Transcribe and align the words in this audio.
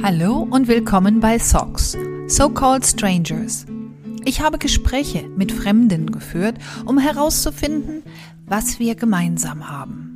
Hallo 0.00 0.46
und 0.48 0.68
willkommen 0.68 1.18
bei 1.18 1.40
SOCS, 1.40 1.96
So-Called 2.28 2.86
Strangers. 2.86 3.66
Ich 4.24 4.40
habe 4.40 4.56
Gespräche 4.56 5.28
mit 5.28 5.50
Fremden 5.50 6.12
geführt, 6.12 6.56
um 6.86 6.98
herauszufinden, 6.98 8.04
was 8.46 8.78
wir 8.78 8.94
gemeinsam 8.94 9.68
haben. 9.68 10.14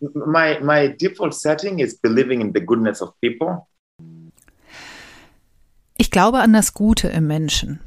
My, 0.00 0.58
my 0.60 0.94
default 0.94 1.34
setting 1.34 1.78
is 1.78 1.98
believing 1.98 2.42
in 2.42 2.52
the 2.54 2.60
goodness 2.60 3.00
of 3.00 3.14
people. 3.22 3.66
Ich 5.96 6.10
glaube 6.10 6.40
an 6.40 6.52
das 6.52 6.74
Gute 6.74 7.08
im 7.08 7.26
Menschen. 7.26 7.80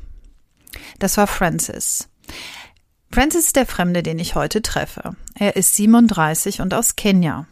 Das 0.98 1.17
war 1.17 1.27
Francis. 1.27 2.09
Francis 3.13 3.45
ist 3.45 3.55
der 3.58 3.67
Fremde, 3.67 4.02
den 4.02 4.17
ich 4.17 4.34
heute 4.34 4.63
treffe. 4.63 5.16
Er 5.35 5.55
ist 5.55 5.76
37 5.76 6.62
und 6.62 6.73
aus 6.73 6.95
Kenia. 6.95 7.45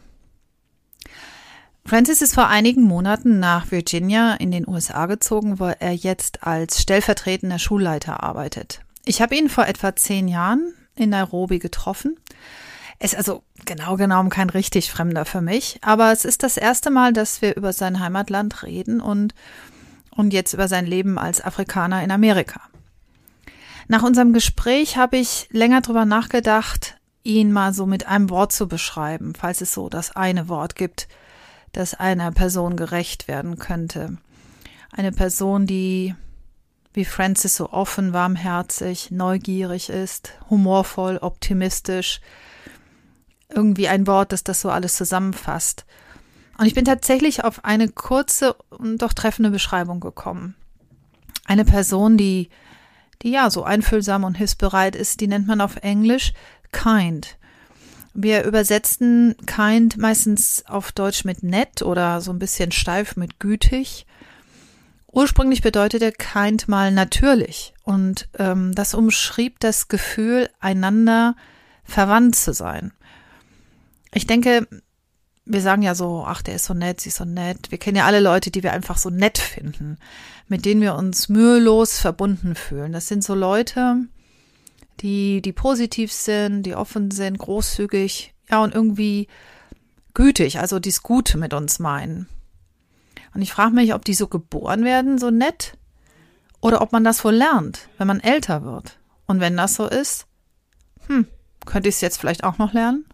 Francis 1.86 2.20
ist 2.20 2.34
vor 2.34 2.48
einigen 2.48 2.82
Monaten 2.82 3.38
nach 3.38 3.70
Virginia 3.70 4.34
in 4.34 4.50
den 4.50 4.66
USA 4.66 5.06
gezogen, 5.06 5.60
wo 5.60 5.66
er 5.66 5.92
jetzt 5.92 6.42
als 6.42 6.82
stellvertretender 6.82 7.60
Schulleiter 7.60 8.24
arbeitet. 8.24 8.80
Ich 9.04 9.22
habe 9.22 9.36
ihn 9.36 9.48
vor 9.48 9.68
etwa 9.68 9.94
zehn 9.94 10.26
Jahren 10.26 10.74
in 10.96 11.10
Nairobi 11.10 11.60
getroffen. 11.60 12.16
Er 12.98 13.04
ist 13.04 13.14
also 13.14 13.44
genau 13.64 13.96
genommen 13.96 14.30
kein 14.30 14.50
richtig 14.50 14.90
Fremder 14.90 15.24
für 15.24 15.42
mich, 15.42 15.78
aber 15.80 16.10
es 16.10 16.24
ist 16.24 16.42
das 16.42 16.56
erste 16.56 16.90
Mal, 16.90 17.12
dass 17.12 17.40
wir 17.40 17.54
über 17.54 17.72
sein 17.72 18.00
Heimatland 18.00 18.64
reden 18.64 19.00
und, 19.00 19.32
und 20.10 20.32
jetzt 20.32 20.54
über 20.54 20.66
sein 20.66 20.86
Leben 20.86 21.20
als 21.20 21.40
Afrikaner 21.40 22.02
in 22.02 22.10
Amerika. 22.10 22.62
Nach 23.92 24.02
unserem 24.02 24.32
Gespräch 24.32 24.96
habe 24.96 25.18
ich 25.18 25.48
länger 25.50 25.82
drüber 25.82 26.06
nachgedacht, 26.06 26.96
ihn 27.24 27.52
mal 27.52 27.74
so 27.74 27.84
mit 27.84 28.06
einem 28.06 28.30
Wort 28.30 28.50
zu 28.50 28.66
beschreiben, 28.66 29.34
falls 29.34 29.60
es 29.60 29.74
so 29.74 29.90
das 29.90 30.16
eine 30.16 30.48
Wort 30.48 30.76
gibt, 30.76 31.08
das 31.72 31.92
einer 31.92 32.32
Person 32.32 32.76
gerecht 32.76 33.28
werden 33.28 33.58
könnte. 33.58 34.16
Eine 34.92 35.12
Person, 35.12 35.66
die 35.66 36.14
wie 36.94 37.04
Francis 37.04 37.54
so 37.54 37.70
offen, 37.70 38.14
warmherzig, 38.14 39.10
neugierig 39.10 39.90
ist, 39.90 40.38
humorvoll, 40.48 41.18
optimistisch. 41.18 42.22
Irgendwie 43.50 43.88
ein 43.88 44.06
Wort, 44.06 44.32
das 44.32 44.42
das 44.42 44.62
so 44.62 44.70
alles 44.70 44.96
zusammenfasst. 44.96 45.84
Und 46.56 46.64
ich 46.64 46.72
bin 46.72 46.86
tatsächlich 46.86 47.44
auf 47.44 47.66
eine 47.66 47.90
kurze 47.90 48.54
und 48.70 49.02
doch 49.02 49.12
treffende 49.12 49.50
Beschreibung 49.50 50.00
gekommen. 50.00 50.54
Eine 51.44 51.66
Person, 51.66 52.16
die 52.16 52.48
die 53.22 53.30
ja 53.30 53.50
so 53.50 53.64
einfühlsam 53.64 54.24
und 54.24 54.36
hilfsbereit 54.36 54.96
ist, 54.96 55.20
die 55.20 55.28
nennt 55.28 55.46
man 55.46 55.60
auf 55.60 55.76
Englisch 55.76 56.32
kind. 56.72 57.36
Wir 58.14 58.44
übersetzen 58.44 59.36
kind 59.46 59.96
meistens 59.96 60.64
auf 60.66 60.92
Deutsch 60.92 61.24
mit 61.24 61.42
nett 61.42 61.82
oder 61.82 62.20
so 62.20 62.30
ein 62.30 62.38
bisschen 62.38 62.72
steif 62.72 63.16
mit 63.16 63.40
gütig. 63.40 64.06
Ursprünglich 65.10 65.62
bedeutete 65.62 66.12
kind 66.12 66.68
mal 66.68 66.90
natürlich 66.90 67.74
und 67.84 68.28
ähm, 68.38 68.74
das 68.74 68.94
umschrieb 68.94 69.60
das 69.60 69.88
Gefühl, 69.88 70.50
einander 70.60 71.36
verwandt 71.84 72.36
zu 72.36 72.52
sein. 72.52 72.92
Ich 74.14 74.26
denke, 74.26 74.66
wir 75.44 75.60
sagen 75.60 75.82
ja 75.82 75.94
so, 75.94 76.24
ach, 76.26 76.42
der 76.42 76.54
ist 76.54 76.66
so 76.66 76.74
nett, 76.74 77.00
sie 77.00 77.08
ist 77.08 77.16
so 77.16 77.24
nett. 77.24 77.70
Wir 77.70 77.78
kennen 77.78 77.96
ja 77.96 78.06
alle 78.06 78.20
Leute, 78.20 78.50
die 78.50 78.62
wir 78.62 78.72
einfach 78.72 78.96
so 78.96 79.10
nett 79.10 79.38
finden, 79.38 79.98
mit 80.48 80.64
denen 80.64 80.80
wir 80.80 80.94
uns 80.94 81.28
mühelos 81.28 81.98
verbunden 81.98 82.54
fühlen. 82.54 82.92
Das 82.92 83.08
sind 83.08 83.24
so 83.24 83.34
Leute, 83.34 83.96
die, 85.00 85.42
die 85.42 85.52
positiv 85.52 86.12
sind, 86.12 86.62
die 86.62 86.74
offen 86.74 87.10
sind, 87.10 87.38
großzügig, 87.38 88.34
ja, 88.50 88.62
und 88.62 88.74
irgendwie 88.74 89.28
gütig, 90.14 90.58
also 90.58 90.78
dies 90.78 91.02
Gute 91.02 91.38
mit 91.38 91.54
uns 91.54 91.78
meinen. 91.78 92.28
Und 93.34 93.42
ich 93.42 93.52
frage 93.52 93.74
mich, 93.74 93.94
ob 93.94 94.04
die 94.04 94.14
so 94.14 94.28
geboren 94.28 94.84
werden, 94.84 95.18
so 95.18 95.30
nett, 95.30 95.76
oder 96.60 96.80
ob 96.82 96.92
man 96.92 97.02
das 97.02 97.24
wohl 97.24 97.34
lernt, 97.34 97.88
wenn 97.98 98.06
man 98.06 98.20
älter 98.20 98.62
wird. 98.62 98.98
Und 99.26 99.40
wenn 99.40 99.56
das 99.56 99.74
so 99.74 99.86
ist, 99.86 100.26
hm, 101.08 101.26
könnte 101.66 101.88
ich 101.88 101.96
es 101.96 102.00
jetzt 102.00 102.18
vielleicht 102.18 102.44
auch 102.44 102.58
noch 102.58 102.72
lernen? 102.72 103.04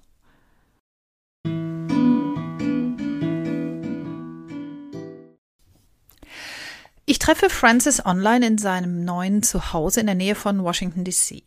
Ich 7.11 7.19
treffe 7.19 7.49
Francis 7.49 8.05
online 8.05 8.47
in 8.47 8.59
seinem 8.59 9.03
neuen 9.03 9.43
Zuhause 9.43 10.01
in 10.01 10.05
der 10.05 10.15
Nähe 10.15 10.35
von 10.35 10.63
Washington, 10.63 11.05
D.C. 11.05 11.43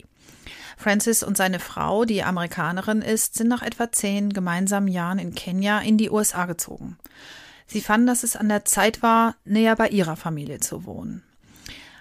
Francis 0.75 1.21
und 1.21 1.37
seine 1.37 1.59
Frau, 1.59 2.03
die 2.03 2.23
Amerikanerin 2.23 3.03
ist, 3.03 3.35
sind 3.35 3.49
nach 3.49 3.61
etwa 3.61 3.91
zehn 3.91 4.33
gemeinsamen 4.33 4.87
Jahren 4.87 5.19
in 5.19 5.35
Kenia 5.35 5.77
in 5.77 5.99
die 5.99 6.09
USA 6.09 6.47
gezogen. 6.47 6.97
Sie 7.67 7.79
fanden, 7.79 8.07
dass 8.07 8.23
es 8.23 8.35
an 8.35 8.49
der 8.49 8.65
Zeit 8.65 9.03
war, 9.03 9.35
näher 9.45 9.75
bei 9.75 9.89
ihrer 9.89 10.15
Familie 10.15 10.61
zu 10.61 10.83
wohnen. 10.85 11.21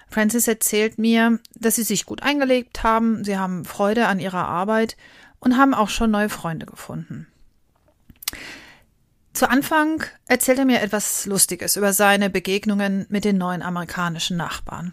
Francis 0.09 0.49
erzählt 0.49 0.97
mir, 0.97 1.39
dass 1.55 1.77
sie 1.77 1.83
sich 1.83 2.07
gut 2.07 2.23
eingelebt 2.23 2.83
haben, 2.83 3.25
sie 3.25 3.37
haben 3.37 3.67
Freude 3.67 4.07
an 4.07 4.21
ihrer 4.21 4.49
Arbeit 4.49 4.97
und 5.39 5.59
haben 5.59 5.75
auch 5.75 5.91
schon 5.91 6.11
neue 6.11 6.31
Freunde 6.31 6.65
gefunden. 6.65 7.27
Zu 9.33 9.49
Anfang 9.49 10.03
erzählt 10.27 10.59
er 10.59 10.65
mir 10.65 10.83
etwas 10.83 11.27
Lustiges 11.27 11.77
über 11.77 11.93
seine 11.93 12.31
Begegnungen 12.31 13.07
mit 13.09 13.25
den 13.25 13.39
neuen 13.39 13.63
amerikanischen 13.63 14.37
Nachbarn. 14.37 14.93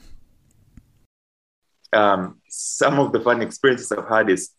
Um, 1.95 2.41
some 2.49 2.99
of 2.99 3.11
the 3.13 3.19
fun 3.19 3.41
experiences 3.41 3.91
I've 3.91 4.09
had 4.09 4.29
is 4.29 4.53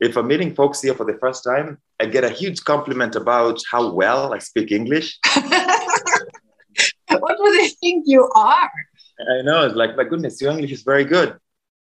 if 0.00 0.16
I'm 0.16 0.26
meeting 0.26 0.54
folks 0.54 0.80
here 0.80 0.94
for 0.94 1.06
the 1.06 1.18
first 1.20 1.44
time, 1.44 1.78
I 2.00 2.06
get 2.06 2.24
a 2.24 2.30
huge 2.30 2.64
compliment 2.64 3.16
about 3.16 3.62
how 3.70 3.92
well 3.92 4.32
I 4.34 4.40
speak 4.40 4.72
English. 4.72 5.18
what 7.08 7.36
do 7.36 7.52
they 7.52 7.68
think 7.80 8.04
you 8.06 8.28
are? 8.34 8.70
I 9.20 9.42
know, 9.42 9.66
it's 9.66 9.76
like, 9.76 9.96
my 9.96 10.04
goodness, 10.04 10.40
your 10.40 10.52
English 10.52 10.72
is 10.72 10.82
very 10.82 11.04
good. 11.04 11.36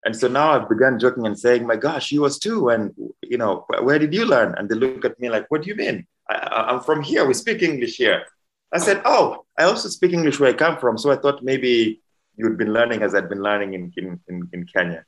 And 0.04 0.16
so 0.16 0.28
now 0.28 0.52
I've 0.52 0.68
begun 0.68 0.98
joking 0.98 1.26
and 1.26 1.38
saying, 1.38 1.66
my 1.66 1.76
gosh, 1.76 2.10
you 2.10 2.22
was 2.22 2.38
too. 2.38 2.70
And, 2.70 2.94
you 3.22 3.36
know, 3.36 3.66
where 3.82 3.98
did 3.98 4.14
you 4.14 4.24
learn? 4.24 4.54
And 4.56 4.68
they 4.68 4.74
look 4.74 5.04
at 5.04 5.20
me 5.20 5.28
like, 5.28 5.50
what 5.50 5.62
do 5.62 5.68
you 5.68 5.76
mean? 5.76 6.06
I, 6.28 6.72
am 6.72 6.80
from 6.80 7.02
here. 7.02 7.26
We 7.26 7.34
speak 7.34 7.62
English 7.62 7.96
here. 7.96 8.24
I 8.72 8.78
said, 8.78 9.02
oh, 9.04 9.44
I 9.58 9.64
also 9.64 9.88
speak 9.88 10.12
English 10.12 10.40
where 10.40 10.50
I 10.50 10.54
come 10.54 10.78
from. 10.78 10.96
So 10.96 11.10
I 11.10 11.16
thought 11.16 11.42
maybe 11.42 12.00
you'd 12.36 12.56
been 12.56 12.72
learning 12.72 13.02
as 13.02 13.14
I'd 13.14 13.28
been 13.28 13.42
learning 13.42 13.74
in, 13.74 13.92
in, 14.28 14.48
in, 14.52 14.66
Kenya. 14.66 15.04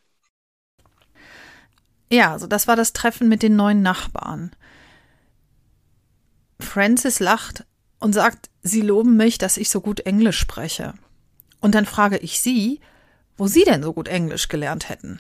Ja, 2.10 2.32
also 2.32 2.46
das 2.46 2.66
war 2.68 2.76
das 2.76 2.92
Treffen 2.92 3.28
mit 3.28 3.42
den 3.42 3.56
neuen 3.56 3.80
Nachbarn. 3.80 4.50
Francis 6.60 7.20
lacht 7.20 7.64
und 7.98 8.12
sagt, 8.12 8.50
sie 8.62 8.82
loben 8.82 9.16
mich, 9.16 9.38
dass 9.38 9.56
ich 9.56 9.70
so 9.70 9.80
gut 9.80 10.00
Englisch 10.00 10.38
spreche. 10.38 10.94
Und 11.60 11.74
dann 11.74 11.86
frage 11.86 12.18
ich 12.18 12.40
sie, 12.40 12.80
wo 13.42 13.48
sie 13.48 13.64
denn 13.64 13.82
so 13.82 13.92
gut 13.92 14.06
Englisch 14.06 14.46
gelernt 14.46 14.88
hätten. 14.88 15.18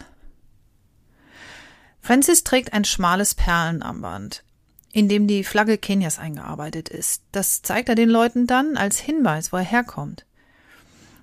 Francis 2.00 2.44
trägt 2.44 2.72
ein 2.72 2.84
schmales 2.84 3.34
Perlenarmband 3.34 4.44
in 4.92 5.08
dem 5.08 5.26
die 5.26 5.42
Flagge 5.42 5.76
Kenias 5.76 6.20
eingearbeitet 6.20 6.88
ist. 6.88 7.24
Das 7.32 7.62
zeigt 7.62 7.88
er 7.88 7.96
den 7.96 8.08
Leuten 8.08 8.46
dann 8.46 8.76
als 8.76 9.00
Hinweis, 9.00 9.52
wo 9.52 9.56
er 9.56 9.64
herkommt. 9.64 10.24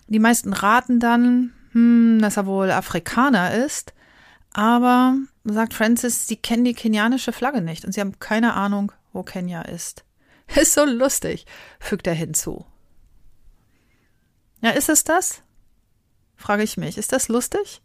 Die 0.08 0.20
meisten 0.20 0.52
raten 0.52 1.00
dann, 1.00 1.54
hm, 1.72 2.20
dass 2.22 2.36
er 2.36 2.46
wohl 2.46 2.70
Afrikaner 2.70 3.54
ist, 3.54 3.94
aber, 4.52 5.16
sagt 5.46 5.74
Francis, 5.74 6.28
sie 6.28 6.36
kennen 6.36 6.66
die 6.66 6.74
kenianische 6.74 7.32
Flagge 7.32 7.62
nicht 7.62 7.86
und 7.86 7.94
sie 7.94 8.02
haben 8.02 8.20
keine 8.20 8.56
Ahnung, 8.56 8.92
wo 9.14 9.24
Kenia 9.24 9.62
ist. 9.62 10.04
Ist 10.60 10.74
so 10.74 10.84
lustig, 10.84 11.46
fügt 11.80 12.08
er 12.08 12.14
hinzu. 12.14 12.66
Ja, 14.60 14.72
ist 14.72 14.90
es 14.90 15.06
das? 15.06 15.44
Frage 16.40 16.64
ich 16.64 16.78
mich. 16.78 16.98
Ist 16.98 17.12
das 17.12 17.28
lustig? 17.28 17.82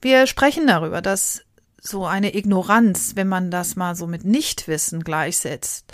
Wir 0.00 0.26
sprechen 0.26 0.66
darüber, 0.66 1.00
dass 1.00 1.44
so 1.80 2.06
eine 2.06 2.34
Ignoranz, 2.34 3.12
wenn 3.14 3.28
man 3.28 3.50
das 3.50 3.76
mal 3.76 3.94
so 3.94 4.06
mit 4.06 4.24
Nichtwissen 4.24 5.04
gleichsetzt, 5.04 5.92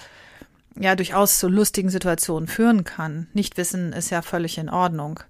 ja 0.78 0.94
durchaus 0.96 1.38
zu 1.38 1.48
lustigen 1.48 1.90
Situationen 1.90 2.48
führen 2.48 2.84
kann. 2.84 3.28
Nichtwissen 3.32 3.92
ist 3.92 4.10
ja 4.10 4.22
völlig 4.22 4.58
in 4.58 4.70
Ordnung. 4.70 5.20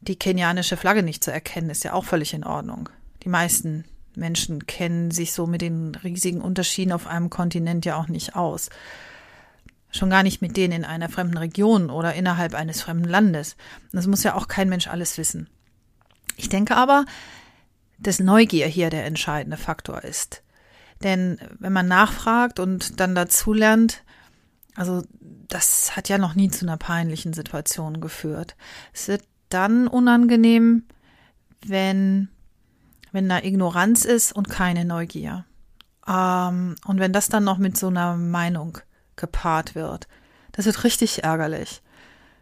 Die 0.00 0.16
kenianische 0.16 0.76
Flagge 0.76 1.02
nicht 1.02 1.22
zu 1.22 1.32
erkennen, 1.32 1.70
ist 1.70 1.84
ja 1.84 1.92
auch 1.92 2.04
völlig 2.04 2.34
in 2.34 2.44
Ordnung. 2.44 2.88
Die 3.24 3.28
meisten 3.28 3.84
Menschen 4.14 4.66
kennen 4.66 5.10
sich 5.10 5.32
so 5.32 5.46
mit 5.46 5.60
den 5.60 5.94
riesigen 5.96 6.40
Unterschieden 6.40 6.92
auf 6.92 7.06
einem 7.06 7.30
Kontinent 7.30 7.84
ja 7.84 7.96
auch 7.96 8.08
nicht 8.08 8.36
aus. 8.36 8.70
Schon 9.90 10.10
gar 10.10 10.22
nicht 10.22 10.42
mit 10.42 10.56
denen 10.56 10.72
in 10.72 10.84
einer 10.84 11.08
fremden 11.08 11.38
Region 11.38 11.90
oder 11.90 12.14
innerhalb 12.14 12.54
eines 12.54 12.82
fremden 12.82 13.08
Landes. 13.08 13.56
Das 13.92 14.06
muss 14.06 14.22
ja 14.22 14.34
auch 14.34 14.48
kein 14.48 14.68
Mensch 14.68 14.86
alles 14.86 15.16
wissen. 15.16 15.48
Ich 16.36 16.48
denke 16.48 16.76
aber, 16.76 17.04
dass 17.98 18.20
Neugier 18.20 18.66
hier 18.66 18.90
der 18.90 19.06
entscheidende 19.06 19.56
Faktor 19.56 20.04
ist. 20.04 20.42
Denn 21.02 21.38
wenn 21.58 21.72
man 21.72 21.88
nachfragt 21.88 22.60
und 22.60 23.00
dann 23.00 23.14
dazulernt, 23.14 24.02
also 24.74 25.02
das 25.48 25.96
hat 25.96 26.08
ja 26.08 26.18
noch 26.18 26.34
nie 26.34 26.50
zu 26.50 26.66
einer 26.66 26.76
peinlichen 26.76 27.32
Situation 27.32 28.00
geführt. 28.00 28.56
Es 28.92 29.08
wird 29.08 29.24
dann 29.48 29.88
unangenehm, 29.88 30.84
wenn, 31.66 32.28
wenn 33.12 33.28
da 33.28 33.38
Ignoranz 33.38 34.04
ist 34.04 34.32
und 34.32 34.50
keine 34.50 34.84
Neugier. 34.84 35.44
Ähm, 36.06 36.76
und 36.84 36.98
wenn 37.00 37.12
das 37.12 37.28
dann 37.28 37.44
noch 37.44 37.58
mit 37.58 37.76
so 37.76 37.88
einer 37.88 38.16
Meinung 38.16 38.78
gepaart 39.18 39.74
wird, 39.74 40.08
das 40.52 40.64
wird 40.64 40.84
richtig 40.84 41.24
ärgerlich, 41.24 41.82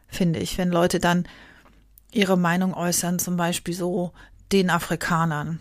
finde 0.07 0.39
ich, 0.39 0.57
wenn 0.59 0.71
Leute 0.71 1.01
dann 1.01 1.27
ihre 2.13 2.39
Meinung 2.39 2.73
äußern, 2.75 3.19
zum 3.19 3.37
Beispiel 3.37 3.75
so 3.75 4.13
den 4.53 4.71
Afrikanern. 4.71 5.61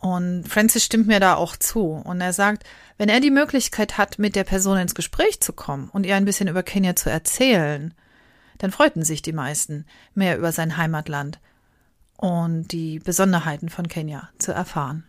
Und 0.00 0.48
Francis 0.48 0.84
stimmt 0.84 1.06
mir 1.06 1.20
da 1.20 1.34
auch 1.34 1.56
zu. 1.56 1.92
Und 1.92 2.20
er 2.20 2.32
sagt, 2.32 2.64
wenn 2.98 3.08
er 3.08 3.20
die 3.20 3.30
Möglichkeit 3.30 3.98
hat, 3.98 4.18
mit 4.18 4.34
der 4.34 4.42
Person 4.44 4.78
ins 4.78 4.96
Gespräch 4.96 5.40
zu 5.40 5.52
kommen 5.52 5.90
und 5.90 6.04
ihr 6.04 6.16
ein 6.16 6.24
bisschen 6.24 6.48
über 6.48 6.64
Kenia 6.64 6.96
zu 6.96 7.08
erzählen, 7.08 7.94
dann 8.58 8.72
freuten 8.72 9.04
sich 9.04 9.22
die 9.22 9.32
meisten, 9.32 9.86
mehr 10.14 10.36
über 10.38 10.50
sein 10.50 10.76
Heimatland 10.76 11.40
und 12.16 12.68
die 12.68 12.98
Besonderheiten 12.98 13.68
von 13.68 13.86
Kenia 13.86 14.28
zu 14.38 14.52
erfahren. 14.52 15.04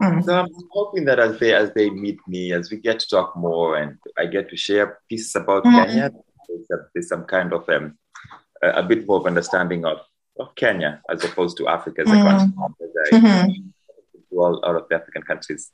Mm. 0.00 0.24
So 0.24 0.34
I'm 0.34 0.48
hoping 0.70 1.04
that 1.06 1.18
as 1.18 1.38
they 1.38 1.54
as 1.54 1.72
they 1.74 1.90
meet 1.90 2.18
me, 2.28 2.52
as 2.52 2.70
we 2.70 2.76
get 2.78 3.00
to 3.00 3.08
talk 3.08 3.36
more, 3.36 3.76
and 3.76 3.98
I 4.16 4.26
get 4.26 4.48
to 4.50 4.56
share 4.56 4.98
pieces 5.08 5.34
about 5.34 5.64
mm. 5.64 5.72
Kenya, 5.72 6.10
there's, 6.94 7.08
some 7.08 7.24
kind 7.24 7.52
of 7.52 7.68
um, 7.68 7.98
a, 8.62 8.68
a, 8.70 8.82
bit 8.82 9.06
more 9.06 9.18
of 9.18 9.26
understanding 9.26 9.84
of, 9.84 9.98
of 10.38 10.54
Kenya 10.54 11.02
as 11.10 11.24
opposed 11.24 11.56
to 11.58 11.68
Africa 11.68 12.02
as 12.02 12.10
a 12.10 12.14
mm. 12.14 12.24
country, 12.24 13.72
to 14.30 14.38
all, 14.38 14.60
all 14.64 14.76
of 14.76 14.88
the 14.88 14.94
African 14.94 15.22
countries. 15.22 15.72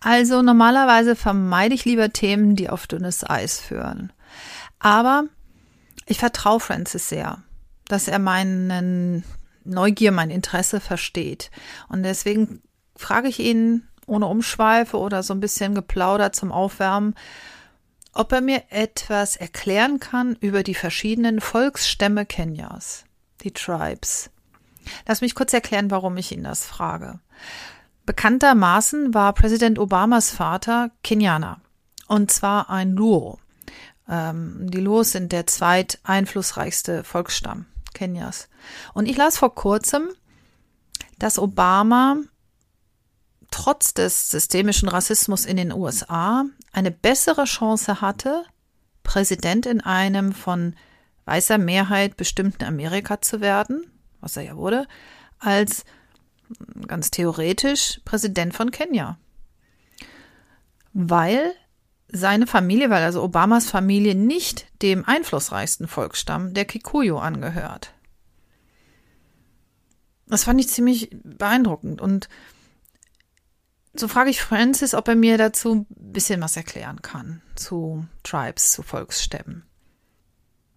Also 0.00 0.42
normalerweise 0.42 1.16
vermeide 1.16 1.74
ich 1.74 1.84
lieber 1.84 2.12
Themen, 2.12 2.54
die 2.56 2.68
auf 2.68 2.86
dünnes 2.86 3.28
Eis 3.28 3.60
führen. 3.60 4.12
Aber 4.78 5.24
ich 6.06 6.18
vertraue 6.18 6.60
Francis 6.60 7.08
sehr, 7.08 7.42
dass 7.88 8.08
er 8.08 8.18
meinen 8.18 9.24
Neugier, 9.66 10.12
mein 10.12 10.30
Interesse 10.30 10.80
versteht. 10.80 11.50
Und 11.88 12.02
deswegen 12.02 12.62
frage 12.96 13.28
ich 13.28 13.38
ihn 13.38 13.86
ohne 14.06 14.26
Umschweife 14.26 14.98
oder 14.98 15.22
so 15.22 15.34
ein 15.34 15.40
bisschen 15.40 15.74
geplaudert 15.74 16.34
zum 16.34 16.52
Aufwärmen, 16.52 17.14
ob 18.12 18.32
er 18.32 18.40
mir 18.40 18.62
etwas 18.70 19.36
erklären 19.36 20.00
kann 20.00 20.36
über 20.40 20.62
die 20.62 20.74
verschiedenen 20.74 21.40
Volksstämme 21.40 22.24
Kenias, 22.24 23.04
die 23.42 23.52
Tribes. 23.52 24.30
Lass 25.06 25.20
mich 25.20 25.34
kurz 25.34 25.52
erklären, 25.52 25.90
warum 25.90 26.16
ich 26.16 26.32
ihn 26.32 26.44
das 26.44 26.64
frage. 26.64 27.18
Bekanntermaßen 28.06 29.12
war 29.12 29.32
Präsident 29.32 29.78
Obamas 29.78 30.30
Vater 30.30 30.90
Kenianer, 31.02 31.60
und 32.06 32.30
zwar 32.30 32.70
ein 32.70 32.92
Luo. 32.92 33.38
Ähm, 34.08 34.70
die 34.70 34.80
Luos 34.80 35.10
sind 35.10 35.32
der 35.32 35.48
zweit 35.48 35.98
einflussreichste 36.04 37.02
Volksstamm 37.02 37.66
Kenias. 37.96 38.48
Und 38.94 39.06
ich 39.06 39.16
las 39.16 39.38
vor 39.38 39.54
kurzem, 39.54 40.10
dass 41.18 41.38
Obama 41.38 42.18
trotz 43.50 43.94
des 43.94 44.30
systemischen 44.30 44.88
Rassismus 44.88 45.46
in 45.46 45.56
den 45.56 45.72
USA 45.72 46.44
eine 46.72 46.90
bessere 46.90 47.44
Chance 47.44 48.02
hatte, 48.02 48.44
Präsident 49.02 49.64
in 49.66 49.80
einem 49.80 50.32
von 50.32 50.76
weißer 51.24 51.56
Mehrheit 51.56 52.16
bestimmten 52.16 52.64
Amerika 52.64 53.20
zu 53.20 53.40
werden, 53.40 53.90
was 54.20 54.36
er 54.36 54.42
ja 54.42 54.56
wurde, 54.56 54.86
als 55.38 55.84
ganz 56.86 57.10
theoretisch 57.10 58.00
Präsident 58.04 58.54
von 58.54 58.70
Kenia. 58.70 59.18
Weil 60.92 61.54
seine 62.08 62.46
Familie, 62.46 62.90
weil 62.90 63.02
also 63.02 63.22
Obamas 63.22 63.68
Familie 63.68 64.14
nicht 64.14 64.66
dem 64.82 65.04
einflussreichsten 65.04 65.88
Volksstamm 65.88 66.54
der 66.54 66.64
Kikuyu 66.64 67.18
angehört. 67.18 67.92
Das 70.28 70.44
fand 70.44 70.60
ich 70.60 70.68
ziemlich 70.68 71.10
beeindruckend 71.22 72.00
und 72.00 72.28
so 73.94 74.08
frage 74.08 74.30
ich 74.30 74.42
Francis, 74.42 74.94
ob 74.94 75.08
er 75.08 75.14
mir 75.14 75.38
dazu 75.38 75.74
ein 75.74 75.86
bisschen 75.88 76.40
was 76.42 76.56
erklären 76.56 77.00
kann 77.00 77.40
zu 77.54 78.06
Tribes, 78.22 78.72
zu 78.72 78.82
Volksstämmen. 78.82 79.64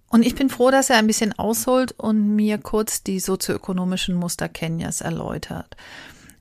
Und 0.10 0.26
ich 0.26 0.36
bin 0.36 0.50
froh, 0.50 0.72
dass 0.72 0.90
er 0.90 0.98
ein 0.98 1.08
bisschen 1.08 1.38
ausholt 1.38 1.92
und 1.92 2.36
mir 2.36 2.58
kurz 2.58 3.04
die 3.04 3.20
sozioökonomischen 3.20 4.16
Muster 4.16 4.50
Kenias 4.50 5.02
erläutert. 5.02 5.76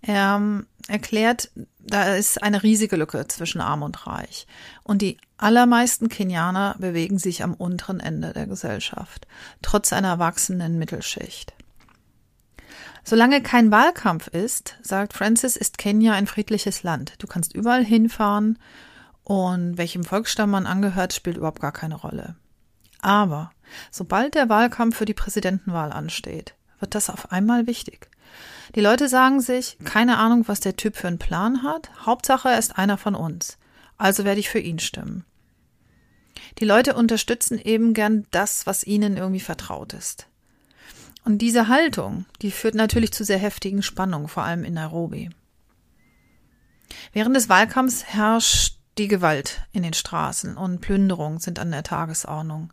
Er 0.01 0.37
ähm, 0.37 0.67
erklärt, 0.87 1.51
da 1.79 2.15
ist 2.15 2.43
eine 2.43 2.63
riesige 2.63 2.97
Lücke 2.97 3.27
zwischen 3.29 3.61
arm 3.61 3.83
und 3.83 4.07
reich. 4.07 4.47
Und 4.85 5.03
die 5.03 5.19
allermeisten 5.37 6.09
Kenianer 6.09 6.77
bewegen 6.79 7.19
sich 7.19 7.43
am 7.43 7.55
unteren 7.55 8.01
Ende 8.01 8.33
der 8.33 8.47
Gesellschaft, 8.47 9.27
trotz 9.63 9.93
einer 9.93 10.19
wachsenden 10.19 10.79
Mittelschicht. 10.79 11.53
Solange 13.05 13.43
kein 13.43 13.71
Wahlkampf 13.71 14.29
ist, 14.29 14.77
sagt 14.83 15.15
Francis, 15.15 15.57
ist 15.57 15.79
Kenia 15.79 16.13
ein 16.13 16.27
friedliches 16.27 16.83
Land. 16.83 17.15
Du 17.19 17.27
kannst 17.27 17.55
überall 17.55 17.85
hinfahren 17.85 18.59
und 19.25 19.79
welchem 19.79 20.05
Volksstamm 20.05 20.51
man 20.51 20.67
angehört, 20.67 21.15
spielt 21.15 21.39
überhaupt 21.39 21.61
gar 21.61 21.73
keine 21.73 21.95
Rolle. 21.95 22.37
Aber 23.01 23.51
sobald 23.91 24.35
der 24.35 24.49
Wahlkampf 24.49 24.97
für 24.97 25.05
die 25.05 25.15
Präsidentenwahl 25.15 25.93
ansteht, 25.93 26.55
wird 26.81 26.95
das 26.95 27.11
auf 27.11 27.33
einmal 27.33 27.67
wichtig. 27.67 28.11
Die 28.75 28.81
Leute 28.81 29.09
sagen 29.09 29.41
sich, 29.41 29.79
keine 29.85 30.19
Ahnung, 30.19 30.47
was 30.47 30.61
der 30.61 30.77
Typ 30.77 30.97
für 30.97 31.09
einen 31.09 31.19
Plan 31.19 31.63
hat, 31.63 31.91
Hauptsache 32.05 32.51
er 32.51 32.59
ist 32.59 32.79
einer 32.79 32.99
von 32.99 33.15
uns, 33.15 33.59
also 33.97 34.25
werde 34.25 34.41
ich 34.41 34.51
für 34.51 34.59
ihn 34.59 34.79
stimmen. 34.79 35.25
Die 36.59 36.65
Leute 36.65 36.95
unterstützen 36.95 37.59
eben 37.59 37.95
gern 37.95 38.27
das, 38.31 38.67
was 38.67 38.85
ihnen 38.85 39.17
irgendwie 39.17 39.41
vertraut 39.41 39.93
ist. 39.93 40.29
Und 41.25 41.39
diese 41.39 41.69
Haltung, 41.69 42.27
die 42.43 42.51
führt 42.51 42.75
natürlich 42.75 43.13
zu 43.13 43.25
sehr 43.25 43.39
heftigen 43.39 43.83
Spannungen, 43.83 44.29
vor 44.29 44.45
allem 44.45 44.65
in 44.65 44.75
Nairobi. 44.75 45.31
Während 47.13 47.37
des 47.37 47.49
Wahlkampfs 47.49 48.05
herrscht 48.05 48.79
die 48.97 49.09
Gewalt 49.09 49.63
in 49.73 49.83
den 49.83 49.93
Straßen 49.93 50.57
und 50.57 50.81
Plünderungen 50.81 51.39
sind 51.39 51.59
an 51.59 51.71
der 51.71 51.83
Tagesordnung. 51.83 52.73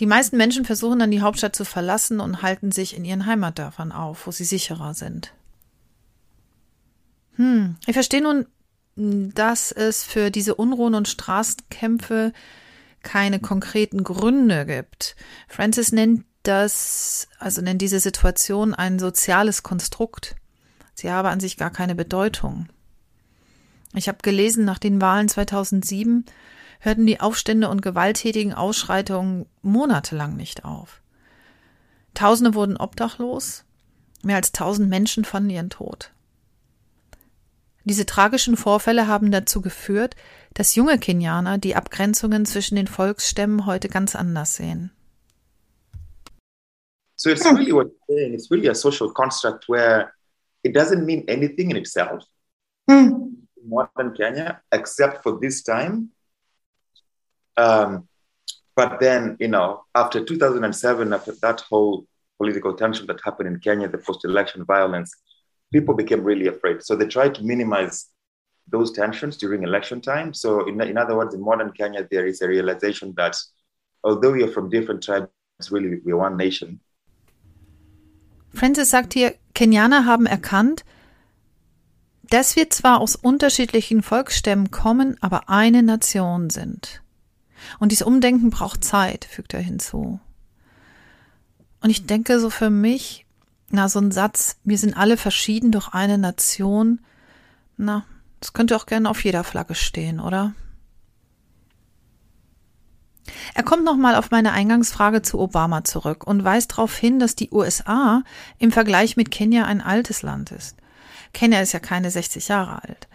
Die 0.00 0.06
meisten 0.06 0.38
Menschen 0.38 0.64
versuchen 0.64 0.98
dann 0.98 1.10
die 1.10 1.20
Hauptstadt 1.20 1.54
zu 1.54 1.66
verlassen 1.66 2.20
und 2.20 2.42
halten 2.42 2.72
sich 2.72 2.96
in 2.96 3.04
ihren 3.04 3.26
Heimatdörfern 3.26 3.92
auf, 3.92 4.26
wo 4.26 4.30
sie 4.30 4.44
sicherer 4.44 4.94
sind. 4.94 5.34
Hm, 7.36 7.76
ich 7.86 7.92
verstehe 7.92 8.22
nun, 8.22 8.46
dass 8.96 9.72
es 9.72 10.02
für 10.02 10.30
diese 10.30 10.54
Unruhen 10.54 10.94
und 10.94 11.06
Straßenkämpfe 11.06 12.32
keine 13.02 13.40
konkreten 13.40 14.02
Gründe 14.02 14.64
gibt. 14.64 15.16
Francis 15.48 15.92
nennt 15.92 16.24
das, 16.42 17.28
also 17.38 17.60
nennt 17.60 17.82
diese 17.82 18.00
Situation 18.00 18.74
ein 18.74 18.98
soziales 18.98 19.62
Konstrukt. 19.62 20.34
Sie 20.94 21.10
habe 21.10 21.28
an 21.28 21.40
sich 21.40 21.58
gar 21.58 21.70
keine 21.70 21.94
Bedeutung. 21.94 22.68
Ich 23.94 24.08
habe 24.08 24.18
gelesen, 24.22 24.64
nach 24.64 24.78
den 24.78 25.00
Wahlen 25.00 25.28
2007 25.28 26.24
hörten 26.80 27.06
die 27.06 27.20
Aufstände 27.20 27.68
und 27.68 27.82
gewalttätigen 27.82 28.52
Ausschreitungen 28.54 29.46
monatelang 29.62 30.36
nicht 30.36 30.64
auf. 30.64 31.00
Tausende 32.14 32.54
wurden 32.54 32.76
obdachlos, 32.76 33.64
mehr 34.22 34.36
als 34.36 34.52
tausend 34.52 34.88
Menschen 34.88 35.24
fanden 35.24 35.50
ihren 35.50 35.70
Tod. 35.70 36.10
Diese 37.84 38.06
tragischen 38.06 38.56
Vorfälle 38.56 39.06
haben 39.06 39.30
dazu 39.30 39.62
geführt, 39.62 40.16
dass 40.54 40.74
junge 40.74 40.98
Kenianer 40.98 41.58
die 41.58 41.76
Abgrenzungen 41.76 42.44
zwischen 42.44 42.76
den 42.76 42.86
Volksstämmen 42.86 43.66
heute 43.66 43.88
ganz 43.88 44.16
anders 44.16 44.56
sehen. 44.56 44.90
So 47.16 47.30
it's 47.30 47.44
really 47.44 47.72
what 47.72 47.88
you're 47.88 48.06
saying. 48.06 48.34
It's 48.34 48.50
really 48.50 48.68
a 48.68 48.74
social 48.74 49.12
construct 49.12 49.68
where 49.68 50.12
it 50.62 50.74
doesn't 50.74 51.04
mean 51.04 51.24
anything 51.28 51.70
in 51.70 51.76
itself 51.76 52.24
mm. 52.88 53.46
in 53.56 53.68
modern 53.68 54.14
Kenya, 54.14 54.62
except 54.70 55.22
for 55.22 55.38
this 55.38 55.62
time 55.62 56.10
Um, 57.60 58.08
but 58.74 59.00
then, 59.00 59.36
you 59.38 59.48
know, 59.48 59.84
after 59.94 60.24
2007, 60.24 61.12
after 61.12 61.32
that 61.42 61.60
whole 61.60 62.06
political 62.38 62.72
tension 62.74 63.06
that 63.08 63.20
happened 63.22 63.48
in 63.48 63.60
Kenya, 63.60 63.88
the 63.88 63.98
post 63.98 64.24
election 64.24 64.64
violence, 64.64 65.14
people 65.72 65.94
became 65.94 66.22
really 66.24 66.46
afraid. 66.46 66.82
So 66.82 66.96
they 66.96 67.06
tried 67.06 67.34
to 67.34 67.42
minimize 67.42 68.06
those 68.68 68.92
tensions 68.92 69.36
during 69.36 69.62
election 69.62 70.00
time. 70.00 70.32
So, 70.32 70.66
in, 70.66 70.80
in 70.80 70.96
other 70.96 71.16
words, 71.16 71.34
in 71.34 71.42
modern 71.42 71.72
Kenya, 71.72 72.06
there 72.10 72.26
is 72.26 72.40
a 72.40 72.48
realization 72.48 73.12
that 73.16 73.36
although 74.02 74.32
we 74.32 74.42
are 74.42 74.52
from 74.56 74.70
different 74.70 75.02
tribes, 75.02 75.28
really 75.70 76.00
we're 76.04 76.16
one 76.16 76.36
nation. 76.36 76.80
Francis 78.54 78.90
sagt 78.90 79.12
hier, 79.12 79.34
Kenianer 79.54 80.06
haben 80.06 80.26
erkannt, 80.26 80.84
dass 82.30 82.56
wir 82.56 82.70
zwar 82.70 83.00
aus 83.00 83.16
unterschiedlichen 83.16 84.02
Volksstämmen 84.02 84.70
kommen, 84.70 85.16
aber 85.20 85.48
eine 85.48 85.82
Nation 85.82 86.48
sind. 86.50 87.02
Und 87.78 87.92
dieses 87.92 88.06
Umdenken 88.06 88.50
braucht 88.50 88.84
Zeit, 88.84 89.24
fügt 89.24 89.54
er 89.54 89.60
hinzu. 89.60 90.20
Und 91.80 91.90
ich 91.90 92.06
denke 92.06 92.38
so 92.40 92.50
für 92.50 92.70
mich, 92.70 93.26
na, 93.70 93.88
so 93.88 94.00
ein 94.00 94.10
Satz, 94.10 94.56
wir 94.64 94.78
sind 94.78 94.96
alle 94.96 95.16
verschieden 95.16 95.72
durch 95.72 95.88
eine 95.88 96.18
Nation, 96.18 97.00
na, 97.76 98.04
das 98.40 98.52
könnte 98.52 98.76
auch 98.76 98.86
gerne 98.86 99.08
auf 99.08 99.24
jeder 99.24 99.44
Flagge 99.44 99.74
stehen, 99.74 100.20
oder? 100.20 100.54
Er 103.54 103.62
kommt 103.62 103.84
nochmal 103.84 104.16
auf 104.16 104.30
meine 104.30 104.52
Eingangsfrage 104.52 105.22
zu 105.22 105.38
Obama 105.38 105.84
zurück 105.84 106.26
und 106.26 106.44
weist 106.44 106.72
darauf 106.72 106.96
hin, 106.96 107.18
dass 107.18 107.36
die 107.36 107.50
USA 107.50 108.22
im 108.58 108.72
Vergleich 108.72 109.16
mit 109.16 109.30
Kenia 109.30 109.64
ein 109.64 109.80
altes 109.80 110.22
Land 110.22 110.50
ist. 110.50 110.76
Kenia 111.32 111.60
ist 111.60 111.72
ja 111.72 111.78
keine 111.78 112.10
60 112.10 112.48
Jahre 112.48 112.82
alt. 112.82 113.08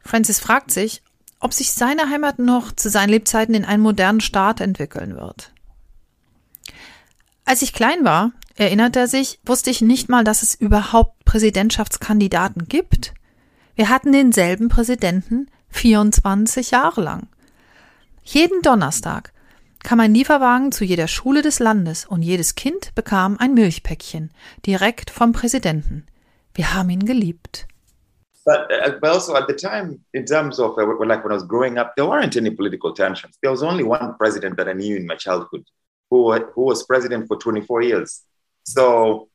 Francis 0.00 0.40
fragt 0.40 0.70
sich, 0.70 1.02
ob 1.40 1.54
sich 1.54 1.72
seine 1.72 2.10
Heimat 2.10 2.38
noch 2.38 2.72
zu 2.72 2.90
seinen 2.90 3.10
Lebzeiten 3.10 3.54
in 3.54 3.64
einen 3.64 3.82
modernen 3.82 4.20
Staat 4.20 4.60
entwickeln 4.60 5.16
wird. 5.16 5.52
Als 7.44 7.62
ich 7.62 7.72
klein 7.72 8.04
war, 8.04 8.32
erinnert 8.54 8.94
er 8.94 9.08
sich, 9.08 9.40
wusste 9.44 9.70
ich 9.70 9.80
nicht 9.80 10.08
mal, 10.08 10.22
dass 10.22 10.42
es 10.42 10.54
überhaupt 10.54 11.24
Präsidentschaftskandidaten 11.24 12.68
gibt. 12.68 13.14
Wir 13.74 13.88
hatten 13.88 14.12
denselben 14.12 14.68
Präsidenten 14.68 15.46
24 15.70 16.70
Jahre 16.70 17.00
lang. 17.00 17.28
Jeden 18.22 18.62
Donnerstag 18.62 19.32
kam 19.82 20.00
ein 20.00 20.14
Lieferwagen 20.14 20.72
zu 20.72 20.84
jeder 20.84 21.08
Schule 21.08 21.42
des 21.42 21.58
Landes 21.58 22.04
und 22.04 22.22
jedes 22.22 22.54
Kind 22.54 22.94
bekam 22.94 23.38
ein 23.38 23.54
Milchpäckchen 23.54 24.30
direkt 24.66 25.10
vom 25.10 25.32
Präsidenten. 25.32 26.04
Wir 26.54 26.74
haben 26.74 26.90
ihn 26.90 27.06
geliebt. 27.06 27.66
But, 28.46 28.72
uh, 28.72 28.98
but 29.00 29.10
also 29.10 29.36
at 29.36 29.46
the 29.46 29.54
time, 29.54 30.00
in 30.14 30.24
terms 30.24 30.58
of 30.58 30.78
uh, 30.78 30.86
like 31.04 31.22
when 31.22 31.32
I 31.32 31.34
was 31.34 31.44
growing 31.44 31.76
up, 31.78 31.94
there 31.94 32.06
weren't 32.06 32.36
any 32.36 32.50
political 32.50 32.94
tensions. 32.94 33.36
There 33.42 33.50
was 33.50 33.62
only 33.62 33.84
one 33.84 34.14
president 34.16 34.56
that 34.56 34.68
I 34.68 34.72
knew 34.72 34.96
in 34.96 35.06
my 35.06 35.16
childhood, 35.16 35.64
who 36.10 36.32
who 36.54 36.62
was 36.62 36.84
president 36.84 37.28
for 37.28 37.36
24 37.36 37.82
years. 37.82 38.22
So, 38.64 39.28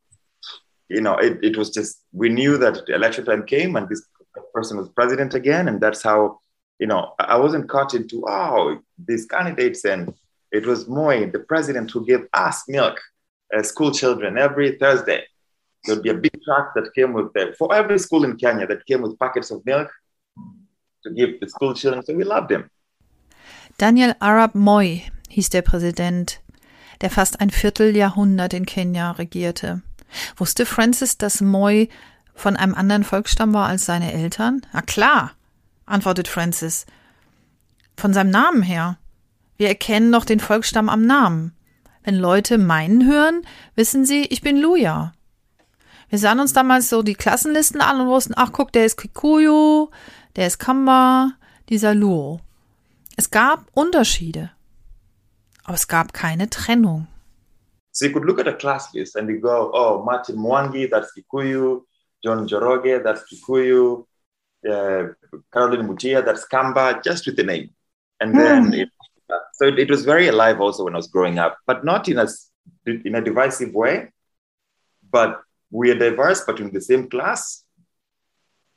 you 0.89 1.01
know, 1.01 1.17
it, 1.17 1.37
it 1.43 1.57
was 1.57 1.69
just 1.69 2.01
we 2.13 2.29
knew 2.29 2.57
that 2.57 2.89
election 2.89 3.25
time 3.25 3.45
came 3.45 3.75
and 3.75 3.87
this 3.87 4.05
person 4.53 4.77
was 4.77 4.89
president 4.89 5.35
again, 5.35 5.67
and 5.67 5.79
that's 5.79 6.01
how, 6.01 6.39
you 6.79 6.87
know, 6.87 7.13
I 7.19 7.37
wasn't 7.37 7.69
caught 7.69 7.93
into 7.93 8.23
oh 8.27 8.79
these 8.97 9.27
candidates, 9.27 9.85
and 9.85 10.13
it 10.51 10.65
was 10.65 10.87
Moy, 10.87 11.29
the 11.29 11.39
president, 11.39 11.91
who 11.91 12.05
gave 12.05 12.27
us 12.33 12.63
milk 12.67 12.99
as 13.53 13.69
school 13.69 13.91
children 13.91 14.39
every 14.39 14.77
Thursday 14.79 15.25
there'd 15.85 16.03
be 16.03 16.09
a 16.09 16.13
big 16.13 16.37
truck 16.43 16.73
that 16.75 16.93
came 16.93 17.13
with 17.13 17.31
the, 17.33 17.53
for 17.57 17.73
every 17.73 17.97
school 17.99 18.23
in 18.23 18.37
Kenya 18.37 18.67
that 18.67 18.85
came 18.85 19.01
with 19.01 19.17
packets 19.19 19.51
of 19.51 19.65
milk 19.65 19.89
to 21.03 21.11
give 21.11 21.39
the 21.39 21.47
school 21.47 21.73
children. 21.73 22.03
So 22.03 22.13
we 22.13 22.23
loved 22.23 22.51
him. 22.51 22.69
Daniel 23.77 24.15
Arab 24.19 24.55
Moy 24.55 25.03
hieß 25.29 25.49
der 25.49 25.61
Präsident, 25.61 26.41
der 27.01 27.09
fast 27.09 27.41
ein 27.41 27.49
Vierteljahrhundert 27.49 28.53
in 28.53 28.65
Kenia 28.65 29.11
regierte. 29.11 29.81
Wusste 30.37 30.65
Francis, 30.65 31.17
dass 31.17 31.41
Moy 31.41 31.89
von 32.33 32.55
einem 32.55 32.73
anderen 32.73 33.03
Volksstamm 33.03 33.53
war 33.53 33.67
als 33.67 33.85
seine 33.85 34.13
Eltern? 34.13 34.61
Na 34.73 34.81
klar, 34.81 35.31
antwortet 35.85 36.27
Francis. 36.27 36.85
Von 37.97 38.13
seinem 38.13 38.29
Namen 38.29 38.61
her. 38.61 38.97
Wir 39.57 39.69
erkennen 39.69 40.11
doch 40.11 40.25
den 40.25 40.39
Volksstamm 40.39 40.89
am 40.89 41.05
Namen. 41.05 41.53
Wenn 42.03 42.15
Leute 42.15 42.57
meinen 42.57 43.07
hören, 43.07 43.41
wissen 43.75 44.05
sie, 44.05 44.23
ich 44.25 44.41
bin 44.41 44.57
Luja. 44.57 45.13
Wir 46.15 46.19
sahen 46.19 46.39
uns 46.39 46.53
damals 46.53 46.87
so 46.87 47.03
die 47.03 47.13
Klassenlisten 47.13 47.81
an 47.81 47.99
und 47.99 48.07
wussten, 48.07 48.35
ach 48.37 48.53
guck, 48.53 48.71
der 48.71 48.85
ist 48.85 48.95
Kikuyu, 48.95 49.89
der 50.37 50.47
ist 50.47 50.59
Kamba, 50.59 51.33
dieser 51.67 51.93
Luo. 51.93 52.39
Es 53.17 53.31
gab 53.31 53.65
Unterschiede, 53.73 54.49
aber 55.65 55.73
es 55.73 55.89
gab 55.89 56.13
keine 56.13 56.49
Trennung. 56.49 57.07
So 57.91 58.05
you 58.05 58.13
could 58.13 58.23
look 58.23 58.39
at 58.39 58.47
a 58.47 58.53
class 58.53 58.93
list 58.93 59.17
and 59.17 59.29
you 59.29 59.41
go, 59.41 59.71
oh, 59.73 60.05
Martin 60.05 60.37
Mwangi, 60.37 60.89
that's 60.89 61.13
Kikuyu, 61.13 61.81
John 62.23 62.47
Joroge, 62.47 63.03
that's 63.03 63.25
Kikuyu, 63.29 64.05
uh, 64.69 65.09
Caroline 65.51 65.85
Mutia, 65.85 66.23
that's 66.23 66.45
Kamba, 66.47 67.01
just 67.03 67.25
with 67.25 67.35
the 67.35 67.43
name. 67.43 67.71
And 68.21 68.33
then, 68.33 68.73
it, 68.73 68.89
so 69.51 69.67
it, 69.67 69.79
it 69.79 69.89
was 69.89 70.05
very 70.05 70.29
alive 70.29 70.61
also 70.61 70.85
when 70.85 70.93
I 70.93 70.97
was 70.97 71.07
growing 71.07 71.39
up, 71.39 71.57
but 71.67 71.83
not 71.83 72.07
in 72.07 72.19
a, 72.19 72.27
in 72.85 73.15
a 73.15 73.21
divisive 73.21 73.73
way, 73.73 74.13
but 75.11 75.41
we 75.75 75.91
are 75.91 75.99
diverse, 75.99 76.43
but 76.45 76.59
in 76.59 76.71
the 76.71 76.81
same 76.81 77.09
class. 77.09 77.65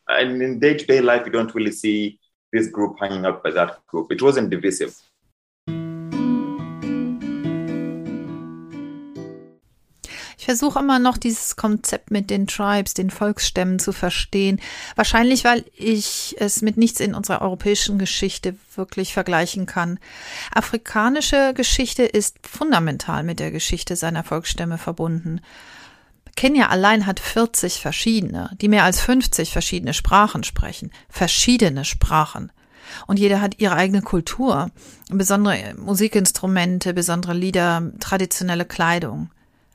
And 0.09 0.43
in 0.43 0.59
day 0.59 0.75
to 0.75 0.85
day 0.85 1.00
life, 1.00 1.23
you 1.26 1.33
don't 1.33 1.55
really 1.55 1.73
see 1.73 2.19
this 2.52 2.67
group 2.69 2.99
hanging 2.99 3.25
out 3.25 3.43
by 3.43 3.50
that 3.52 3.87
group. 3.87 4.11
It 4.11 4.21
wasn't 4.21 4.50
divisive. 4.50 4.95
Ich 10.38 10.45
versuche 10.47 10.78
immer 10.78 10.99
noch 10.99 11.19
dieses 11.19 11.57
Konzept 11.57 12.11
mit 12.11 12.31
den 12.31 12.47
Tribes, 12.47 12.95
den 12.95 13.11
Volksstämmen 13.11 13.78
zu 13.78 13.93
verstehen. 13.93 14.61
Wahrscheinlich, 14.97 15.45
weil 15.45 15.67
ich 15.76 16.37
es 16.38 16.62
mit 16.62 16.78
nichts 16.78 17.00
in 17.00 17.14
unserer 17.14 17.43
europäischen 17.43 17.99
Geschichte 17.99 18.57
wirklich 18.75 19.12
vergleichen 19.12 19.67
kann. 19.67 19.99
Afrikanische 20.50 21.52
Geschichte 21.55 22.05
ist 22.05 22.38
fundamental 22.47 23.25
mit 23.25 23.40
der 23.40 23.50
Geschichte 23.50 23.95
seiner 23.95 24.25
Volksstämme 24.25 24.78
verbunden. 24.78 25.43
Kenia 26.38 26.68
allein 26.68 27.04
hat 27.04 27.18
40 27.18 27.80
verschiedene, 27.80 28.50
die 28.61 28.68
mehr 28.68 28.85
als 28.85 29.00
50 29.00 29.50
verschiedene 29.50 29.92
Sprachen 29.92 30.45
sprechen. 30.45 30.92
Verschiedene 31.09 31.85
Sprachen. 31.85 32.52
Und 33.09 33.18
jeder 33.18 33.40
hat 33.40 33.59
ihre 33.59 33.75
eigene 33.75 34.02
Kultur, 34.02 34.71
besondere 35.09 35.75
Musikinstrumente, 35.76 36.95
besondere 36.95 37.35
Lieder, 37.35 37.90
traditionelle 37.99 38.66
Kleidung. 38.66 39.30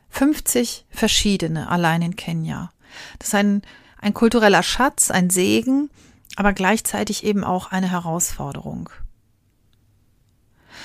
50 0.08 0.86
verschiedene 0.89 1.67
allein 1.67 2.01
in 2.01 2.15
Kenia. 2.15 2.72
Das 3.20 3.27
ist 3.27 3.36
ein, 3.36 3.62
ein 4.00 4.13
kultureller 4.13 4.63
Schatz, 4.63 5.12
ein 5.12 5.29
Segen, 5.29 5.89
aber 6.38 6.53
gleichzeitig 6.53 7.25
eben 7.25 7.43
auch 7.43 7.74
eine 7.74 7.91
Herausforderung. 7.91 8.89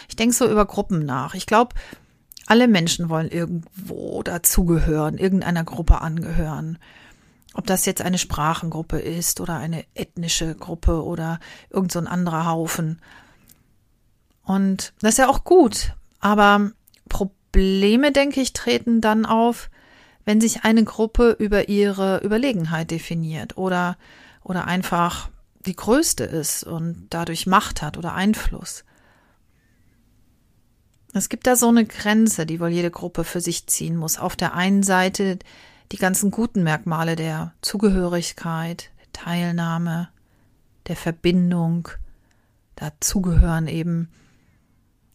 Ich 0.09 0.17
denke 0.17 0.35
so 0.35 0.51
über 0.51 0.67
Gruppen 0.67 1.07
nach. 1.07 1.35
Ich 1.35 1.47
glaube, 1.47 1.77
alle 2.49 2.67
Menschen 2.67 3.11
wollen 3.11 3.29
irgendwo 3.29 4.23
dazugehören, 4.23 5.19
irgendeiner 5.19 5.65
Gruppe 5.65 6.01
angehören. 6.01 6.79
Ob 7.53 7.67
das 7.67 7.85
jetzt 7.87 8.03
eine 8.03 8.19
Sprachengruppe 8.19 8.99
ist 8.99 9.41
oder 9.41 9.57
eine 9.57 9.85
ethnische 9.95 10.55
Gruppe 10.55 11.05
oder 11.05 11.41
irgend 11.71 11.93
so 11.93 11.99
anderer 11.99 12.47
Haufen. 12.47 13.01
Und 14.45 14.95
das 15.01 15.13
ist 15.13 15.19
ja 15.19 15.29
auch 15.29 15.45
gut. 15.45 15.93
Aber 16.21 16.71
Probleme, 17.09 18.13
denke 18.13 18.41
ich, 18.41 18.55
treten 18.55 19.01
dann 19.01 19.27
auf, 19.27 19.71
wenn 20.25 20.41
sich 20.41 20.65
eine 20.65 20.85
Gruppe 20.85 21.37
über 21.39 21.69
ihre 21.69 22.19
Überlegenheit 22.19 22.91
definiert 22.91 23.59
oder, 23.59 23.99
oder 24.43 24.67
einfach 24.67 25.29
die 25.67 25.77
größte 25.77 26.25
ist 26.25 26.65
und 26.65 27.09
dadurch 27.11 27.47
Macht 27.47 27.83
hat 27.83 27.99
oder 27.99 28.15
Einfluss. 28.15 28.85
Es 31.19 31.29
gibt 31.29 31.49
da 31.49 31.57
so 31.57 31.69
eine 31.69 31.85
Grenze, 31.85 32.47
die 32.47 32.61
wohl 32.61 32.69
jede 32.69 32.93
Gruppe 32.93 33.25
für 33.25 33.41
sich 33.41 33.67
ziehen 33.67 33.97
muss. 33.97 34.19
Auf 34.19 34.37
der 34.37 34.55
einen 34.55 34.85
Seite 34.85 35.41
die 35.91 35.97
ganzen 35.97 36.31
guten 36.31 36.63
Merkmale 36.63 37.17
der 37.17 37.53
Zugehörigkeit, 37.61 38.91
der 39.01 39.13
Teilnahme, 39.13 40.11
der 40.87 40.95
Verbindung, 40.95 41.89
dazugehören 42.77 43.67
eben. 43.67 44.09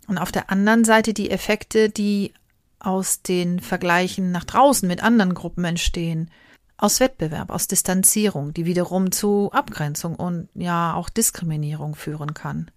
Und 0.07 0.17
auf 0.17 0.33
der 0.33 0.49
anderen 0.51 0.83
Seite 0.83 1.13
die 1.13 1.31
Effekte, 1.31 1.89
die 1.89 2.33
aus 2.79 3.21
den 3.21 3.61
Vergleichen 3.61 4.31
nach 4.31 4.43
draußen 4.43 4.85
mit 4.87 5.01
anderen 5.01 5.33
Gruppen 5.33 5.63
entstehen, 5.63 6.29
aus 6.75 6.99
Wettbewerb, 6.99 7.49
aus 7.49 7.67
Distanzierung, 7.67 8.53
die 8.53 8.65
wiederum 8.65 9.13
zu 9.13 9.51
Abgrenzung 9.53 10.15
und 10.17 10.49
ja 10.53 10.95
auch 10.95 11.07
Diskriminierung 11.07 11.95
führen 11.95 12.33
kann. 12.33 12.69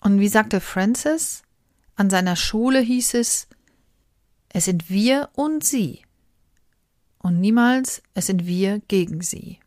Und 0.00 0.18
wie 0.18 0.28
sagte 0.28 0.60
Francis, 0.60 1.44
an 1.96 2.10
seiner 2.10 2.36
Schule 2.36 2.80
hieß 2.80 3.14
es, 3.14 3.48
es 4.50 4.66
sind 4.66 4.88
wir 4.90 5.30
und 5.34 5.64
sie. 5.64 6.02
Und 7.18 7.40
niemals, 7.40 8.02
es 8.14 8.26
sind 8.26 8.46
wir 8.46 8.80
gegen 8.88 9.22
sie. 9.22 9.58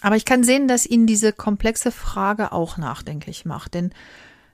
Aber 0.00 0.16
ich 0.16 0.24
kann 0.24 0.42
sehen, 0.42 0.66
dass 0.66 0.86
ihn 0.86 1.06
diese 1.06 1.32
komplexe 1.32 1.92
Frage 1.92 2.52
auch 2.52 2.78
nachdenklich 2.78 3.44
macht, 3.44 3.74
denn 3.74 3.92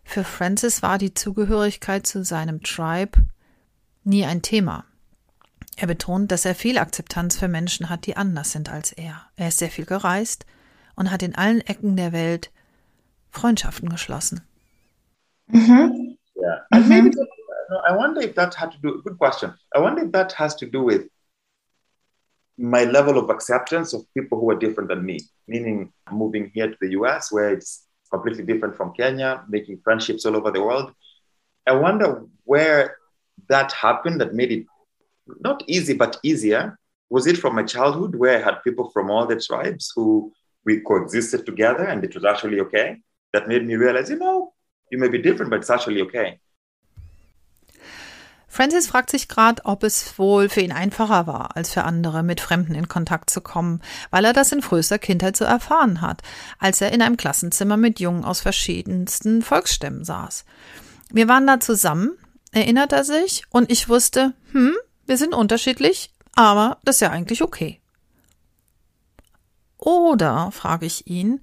für 0.04 0.24
Francis 0.24 0.82
war 0.82 0.98
die 0.98 1.14
Zugehörigkeit 1.14 2.06
zu 2.06 2.24
seinem 2.24 2.62
Tribe 2.62 3.26
nie 4.04 4.24
ein 4.24 4.42
Thema. 4.42 4.84
Er 5.76 5.86
betont, 5.86 6.32
dass 6.32 6.44
er 6.44 6.54
viel 6.54 6.78
Akzeptanz 6.78 7.36
für 7.36 7.48
Menschen 7.48 7.90
hat, 7.90 8.06
die 8.06 8.16
anders 8.16 8.52
sind 8.52 8.70
als 8.70 8.92
er. 8.92 9.26
Er 9.36 9.48
ist 9.48 9.58
sehr 9.58 9.70
viel 9.70 9.84
gereist 9.84 10.46
und 10.94 11.10
hat 11.10 11.22
in 11.22 11.34
allen 11.34 11.60
Ecken 11.60 11.96
der 11.96 12.12
Welt 12.12 12.50
Freundschaften 13.30 13.88
geschlossen. 13.88 14.42
Mm-hmm. 15.52 16.12
Yeah. 16.36 16.58
And 16.72 16.84
mm-hmm. 16.84 16.88
maybe 16.88 17.10
that, 17.10 17.28
I 17.88 17.96
wonder 17.96 18.20
if 18.20 18.34
that 18.34 18.54
had 18.54 18.72
to 18.72 18.78
do, 18.78 19.02
good 19.04 19.18
question. 19.18 19.54
I 19.74 19.80
wonder 19.80 20.04
if 20.04 20.12
that 20.12 20.32
has 20.32 20.54
to 20.56 20.66
do 20.66 20.82
with 20.82 21.08
my 22.58 22.84
level 22.84 23.18
of 23.18 23.30
acceptance 23.30 23.92
of 23.92 24.02
people 24.14 24.40
who 24.40 24.50
are 24.50 24.58
different 24.58 24.88
than 24.88 25.04
me, 25.04 25.20
meaning 25.46 25.92
moving 26.10 26.50
here 26.54 26.68
to 26.68 26.76
the 26.80 26.90
US 26.90 27.30
where 27.30 27.50
it's 27.50 27.86
completely 28.10 28.44
different 28.44 28.76
from 28.76 28.92
Kenya, 28.92 29.44
making 29.48 29.80
friendships 29.82 30.24
all 30.24 30.36
over 30.36 30.50
the 30.50 30.62
world. 30.62 30.92
I 31.66 31.72
wonder 31.72 32.24
where 32.44 32.96
that 33.48 33.72
happened 33.72 34.20
that 34.20 34.34
made 34.34 34.52
it 34.52 34.66
not 35.40 35.62
easy, 35.66 35.94
but 35.94 36.18
easier. 36.22 36.78
Was 37.10 37.26
it 37.26 37.38
from 37.38 37.54
my 37.54 37.62
childhood 37.62 38.14
where 38.14 38.38
I 38.38 38.42
had 38.42 38.62
people 38.64 38.90
from 38.90 39.10
all 39.10 39.26
the 39.26 39.40
tribes 39.40 39.92
who 39.94 40.32
we 40.64 40.80
coexisted 40.80 41.44
together 41.46 41.84
and 41.84 42.02
it 42.04 42.14
was 42.14 42.24
actually 42.24 42.60
okay? 42.60 42.98
That 43.32 43.48
made 43.48 43.66
me 43.66 43.74
realize, 43.76 44.08
you 44.08 44.18
know, 44.18 44.54
You 44.90 44.98
may 44.98 45.08
be 45.08 45.20
different, 45.20 45.50
but 45.50 45.60
it's 45.60 45.70
actually 45.70 46.02
okay. 46.02 46.40
Francis 48.56 48.86
fragt 48.86 49.10
sich 49.10 49.28
gerade, 49.28 49.66
ob 49.66 49.82
es 49.82 50.18
wohl 50.18 50.48
für 50.48 50.62
ihn 50.62 50.72
einfacher 50.72 51.26
war, 51.26 51.56
als 51.56 51.74
für 51.74 51.84
andere, 51.84 52.22
mit 52.22 52.40
Fremden 52.40 52.74
in 52.74 52.88
Kontakt 52.88 53.28
zu 53.28 53.42
kommen, 53.42 53.82
weil 54.10 54.24
er 54.24 54.32
das 54.32 54.50
in 54.50 54.62
frühester 54.62 54.98
Kindheit 54.98 55.36
so 55.36 55.44
erfahren 55.44 56.00
hat, 56.00 56.22
als 56.58 56.80
er 56.80 56.90
in 56.90 57.02
einem 57.02 57.18
Klassenzimmer 57.18 57.76
mit 57.76 58.00
Jungen 58.00 58.24
aus 58.24 58.40
verschiedensten 58.40 59.42
Volksstämmen 59.42 60.04
saß. 60.04 60.46
Wir 61.10 61.28
waren 61.28 61.46
da 61.46 61.60
zusammen, 61.60 62.16
erinnert 62.50 62.92
er 62.92 63.04
sich, 63.04 63.42
und 63.50 63.70
ich 63.70 63.90
wusste, 63.90 64.32
hm, 64.52 64.74
wir 65.04 65.18
sind 65.18 65.34
unterschiedlich, 65.34 66.10
aber 66.34 66.78
das 66.82 66.96
ist 66.96 67.00
ja 67.00 67.10
eigentlich 67.10 67.42
okay. 67.42 67.82
Oder, 69.76 70.50
frage 70.50 70.86
ich 70.86 71.06
ihn, 71.06 71.42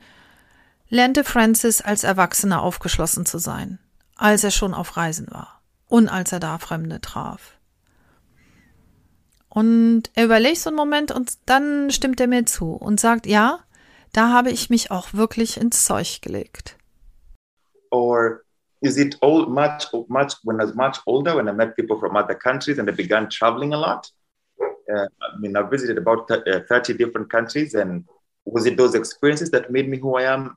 lernte 0.94 1.24
Francis 1.24 1.82
als 1.82 2.04
Erwachsener 2.04 2.62
aufgeschlossen 2.62 3.26
zu 3.26 3.40
sein, 3.40 3.80
als 4.16 4.44
er 4.44 4.52
schon 4.52 4.76
auf 4.76 4.96
Reisen 4.96 5.26
war 5.32 5.60
und 5.88 6.08
als 6.08 6.32
er 6.32 6.40
da 6.40 6.60
Fremde 6.60 7.02
traf. 7.02 7.58
Und 9.50 10.04
er 10.14 10.26
überlegt 10.26 10.60
so 10.60 10.70
einen 10.70 10.78
Moment 10.78 11.12
und 11.12 11.34
dann 11.48 11.90
stimmt 11.90 12.22
er 12.22 12.28
mir 12.28 12.46
zu 12.46 12.74
und 12.74 13.00
sagt, 13.00 13.26
ja, 13.26 13.60
da 14.14 14.30
habe 14.30 14.52
ich 14.52 14.70
mich 14.70 14.92
auch 14.92 15.14
wirklich 15.14 15.60
ins 15.60 15.84
Zeug 15.84 16.22
gelegt. 16.22 16.78
Or 17.90 18.42
is 18.82 18.98
it 18.98 19.18
old 19.22 19.50
much 19.50 19.92
much 20.10 20.38
when 20.44 20.58
I 20.58 20.66
was 20.66 20.76
much 20.76 21.02
older 21.08 21.36
when 21.36 21.48
I 21.48 21.54
met 21.54 21.76
people 21.76 21.98
from 21.98 22.16
other 22.16 22.36
countries 22.36 22.78
and 22.78 22.88
I 22.88 22.94
began 22.94 23.30
traveling 23.30 23.74
a 23.74 23.80
lot? 23.80 24.12
Uh, 24.60 25.08
I 25.22 25.40
mean, 25.40 25.56
I 25.58 25.64
visited 25.64 25.98
about 25.98 26.28
30 26.28 26.46
uh, 26.70 26.98
different 26.98 27.32
countries 27.32 27.74
and 27.74 28.06
was 28.46 28.68
it 28.68 28.78
those 28.78 28.94
experiences 28.94 29.50
that 29.52 29.72
made 29.72 29.90
me 29.90 29.98
who 29.98 30.18
I 30.18 30.32
am? 30.32 30.56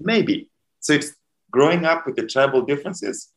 Maybe. 0.00 0.50
So 0.80 0.92
it's 0.92 1.14
growing 1.50 1.84
up 1.84 2.06
with 2.06 2.16
the 2.16 2.26
tribal 2.26 2.62
differences, 2.62 3.28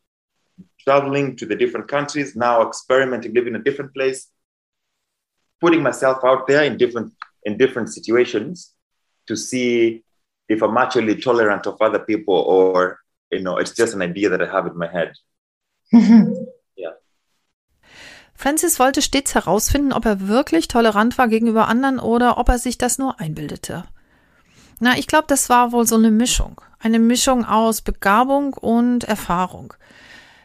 traveling 0.80 1.36
to 1.38 1.46
the 1.46 1.56
different 1.56 1.88
countries, 1.88 2.36
now 2.36 2.68
experimenting, 2.68 3.34
living 3.34 3.54
in 3.54 3.62
a 3.62 3.64
different 3.64 3.94
place, 3.94 4.28
putting 5.62 5.82
myself 5.82 6.24
out 6.24 6.48
there 6.48 6.64
in 6.64 6.78
different 6.78 7.14
in 7.44 7.58
different 7.58 7.90
situations 7.94 8.74
to 9.28 9.36
see 9.36 10.04
if 10.50 10.62
I'm 10.62 10.78
actually 10.78 11.16
tolerant 11.16 11.68
of 11.68 11.82
other 11.82 12.00
people 12.00 12.36
or 12.36 13.00
you 13.32 13.42
know 13.42 13.58
it's 13.58 13.74
just 13.74 13.94
an 13.94 14.02
idea 14.02 14.30
that 14.30 14.42
I 14.42 14.50
have 14.52 14.68
in 14.68 14.78
my 14.78 14.88
head. 14.88 15.14
yeah. 15.92 16.94
Francis 18.34 18.80
wollte 18.80 19.02
stets 19.02 19.34
herausfinden, 19.34 19.94
ob 19.94 20.06
er 20.06 20.28
wirklich 20.28 20.68
tolerant 20.68 21.18
war 21.18 21.28
gegenüber 21.28 21.68
anderen 21.68 22.00
oder 22.00 22.38
ob 22.38 22.50
er 22.50 22.60
sich 22.60 22.78
das 22.78 23.00
nur 23.00 23.20
einbildete. 23.20 23.86
Na, 24.80 24.98
ich 24.98 25.08
glaube, 25.08 25.26
das 25.28 25.50
war 25.50 25.72
wohl 25.72 25.88
so 25.88 25.96
eine 25.96 26.12
Mischung. 26.12 26.62
Eine 26.80 27.00
Mischung 27.00 27.46
aus 27.46 27.82
Begabung 27.82 28.54
und 28.54 29.04
Erfahrung. 29.04 29.74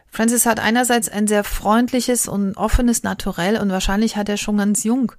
Francis 0.09 0.45
hat 0.45 0.59
einerseits 0.59 1.09
ein 1.09 1.27
sehr 1.27 1.43
freundliches 1.43 2.27
und 2.27 2.55
offenes 2.55 3.03
Naturell 3.03 3.57
und 3.57 3.71
wahrscheinlich 3.71 4.15
hat 4.15 4.29
er 4.29 4.37
schon 4.37 4.57
ganz 4.57 4.83
jung 4.83 5.11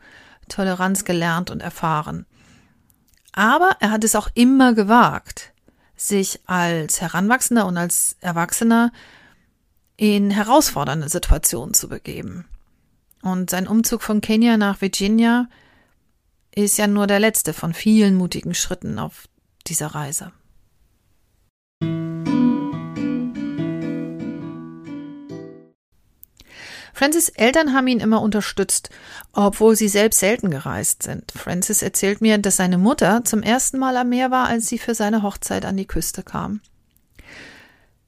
Toleranz 0.49 1.05
gelernt 1.05 1.51
und 1.51 1.61
erfahren. 1.61 2.27
Aber 3.33 3.77
er 3.81 3.91
hat 3.91 4.05
es 4.05 4.15
auch 4.15 4.29
immer 4.35 4.75
gewagt, 4.75 5.53
sich 5.97 6.41
als 6.47 7.01
Heranwachsender 7.01 7.67
und 7.67 7.77
als 7.77 8.17
Erwachsener 8.21 8.93
in 9.97 10.31
herausfordernde 10.31 11.09
Situationen 11.09 11.75
zu 11.75 11.89
begeben. 11.89 12.45
Und 13.23 13.51
sein 13.51 13.67
Umzug 13.67 14.03
von 14.03 14.21
Kenia 14.21 14.57
nach 14.57 14.81
Virginia 14.81 15.49
ist 16.57 16.79
ja 16.79 16.87
nur 16.87 17.07
der 17.07 17.21
letzte 17.21 17.53
von 17.53 17.75
vielen 17.75 18.15
mutigen 18.17 18.55
Schritten 18.55 18.99
auf 18.99 19.29
dieser 19.67 19.89
Reise. 19.89 20.33
Francis 26.97 27.29
Eltern 27.29 27.75
haben 27.75 27.89
ihn 27.89 27.99
immer 27.99 28.23
unterstützt, 28.23 28.89
obwohl 29.33 29.75
sie 29.75 29.89
selbst 29.89 30.21
selten 30.21 30.51
gereist 30.51 31.03
sind. 31.03 31.33
Francis 31.33 31.83
erzählt 31.83 32.21
mir, 32.21 32.39
dass 32.39 32.57
seine 32.57 32.79
Mutter 32.79 33.25
zum 33.25 33.43
ersten 33.43 33.79
Mal 33.79 33.97
am 33.97 34.11
Meer 34.11 34.31
war, 34.31 34.47
als 34.47 34.69
sie 34.69 34.79
für 34.79 34.95
seine 34.95 35.23
Hochzeit 35.23 35.65
an 35.65 35.77
die 35.77 35.89
Küste 35.89 36.23
kam. 36.23 36.61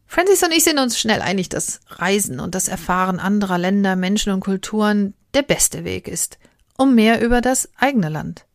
Francis 0.07 0.45
und 0.45 0.53
ich 0.53 0.63
sind 0.63 0.79
uns 0.79 1.01
schnell 1.01 1.21
einig, 1.21 1.49
dass 1.49 1.81
Reisen 1.89 2.39
und 2.39 2.55
das 2.55 2.69
Erfahren 2.69 3.19
anderer 3.19 3.59
Länder, 3.59 3.97
Menschen 3.97 4.33
und 4.33 4.41
Kulturen 4.41 5.15
der 5.35 5.43
beste 5.43 5.83
Weg 5.85 6.07
ist, 6.07 6.39
um 6.77 6.95
mehr 6.95 7.23
über 7.23 7.41
das 7.41 7.69
eigene 7.77 8.09
Land, 8.09 8.47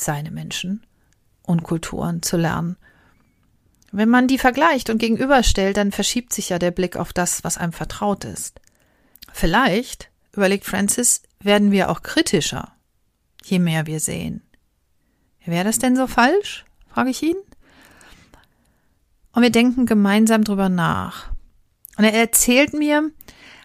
seine 0.00 0.30
Menschen 0.30 0.86
und 1.42 1.62
Kulturen 1.62 2.22
zu 2.22 2.36
lernen. 2.36 2.76
Wenn 3.92 4.08
man 4.08 4.28
die 4.28 4.38
vergleicht 4.38 4.90
und 4.90 4.98
gegenüberstellt, 4.98 5.76
dann 5.76 5.92
verschiebt 5.92 6.32
sich 6.32 6.48
ja 6.50 6.58
der 6.58 6.70
Blick 6.70 6.96
auf 6.96 7.12
das, 7.12 7.44
was 7.44 7.58
einem 7.58 7.72
vertraut 7.72 8.24
ist. 8.24 8.60
Vielleicht, 9.32 10.10
überlegt 10.32 10.64
Francis, 10.64 11.22
werden 11.40 11.70
wir 11.70 11.90
auch 11.90 12.02
kritischer, 12.02 12.72
je 13.44 13.58
mehr 13.58 13.86
wir 13.86 14.00
sehen. 14.00 14.42
Wäre 15.44 15.64
das 15.64 15.78
denn 15.78 15.96
so 15.96 16.06
falsch? 16.06 16.64
frage 16.88 17.10
ich 17.10 17.22
ihn. 17.22 17.36
Und 19.32 19.42
wir 19.42 19.50
denken 19.50 19.86
gemeinsam 19.86 20.44
drüber 20.44 20.68
nach. 20.68 21.30
Und 21.96 22.04
er 22.04 22.14
erzählt 22.14 22.72
mir 22.72 23.10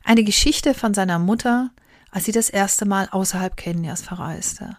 eine 0.03 0.23
Geschichte 0.23 0.73
von 0.73 0.93
seiner 0.93 1.17
Mutter, 1.17 1.71
als 2.11 2.25
sie 2.25 2.31
das 2.31 2.49
erste 2.49 2.85
Mal 2.85 3.07
außerhalb 3.09 3.57
Kenias 3.57 4.01
verreiste. 4.01 4.77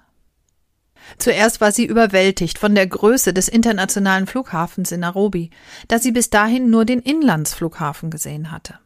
Zuerst 1.18 1.61
war 1.61 1.73
sie 1.73 1.85
überwältigt 1.85 2.59
von 2.59 2.75
der 2.75 2.87
Größe 2.87 3.35
des 3.35 3.49
internationalen 3.49 4.27
Flughafens 4.27 4.92
in 4.92 5.01
Nairobi, 5.01 5.51
da 5.88 5.99
sie 5.99 6.12
bis 6.12 6.31
dahin 6.31 6.71
nur 6.71 6.85
den 6.85 7.01
Inlandsflughafen 7.01 8.11
gesehen 8.11 8.51
hatte. 8.51 8.79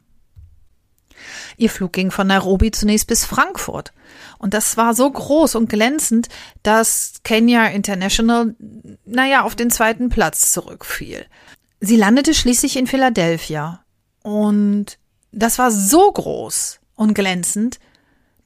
Ihr 1.57 1.71
Flug 1.71 1.93
ging 1.93 2.11
von 2.11 2.27
Nairobi 2.27 2.71
zunächst 2.71 3.07
bis 3.07 3.25
Frankfurt. 3.25 3.93
Und 4.39 4.55
das 4.55 4.77
war 4.77 4.95
so 4.95 5.11
groß 5.11 5.55
und 5.55 5.69
glänzend, 5.69 6.29
dass 6.63 7.15
Kenya 7.25 7.67
International, 7.67 8.55
naja, 9.05 9.43
auf 9.43 9.55
den 9.55 9.71
zweiten 9.71 10.09
Platz 10.09 10.53
zurückfiel. 10.53 11.27
Sie 11.81 11.97
landete 11.97 12.35
schließlich 12.35 12.77
in 12.77 12.87
Philadelphia. 12.87 13.85
Und 14.23 14.99
das 15.33 15.59
war 15.59 15.71
so 15.71 16.11
groß 16.11 16.81
und 16.95 17.15
glänzend, 17.15 17.79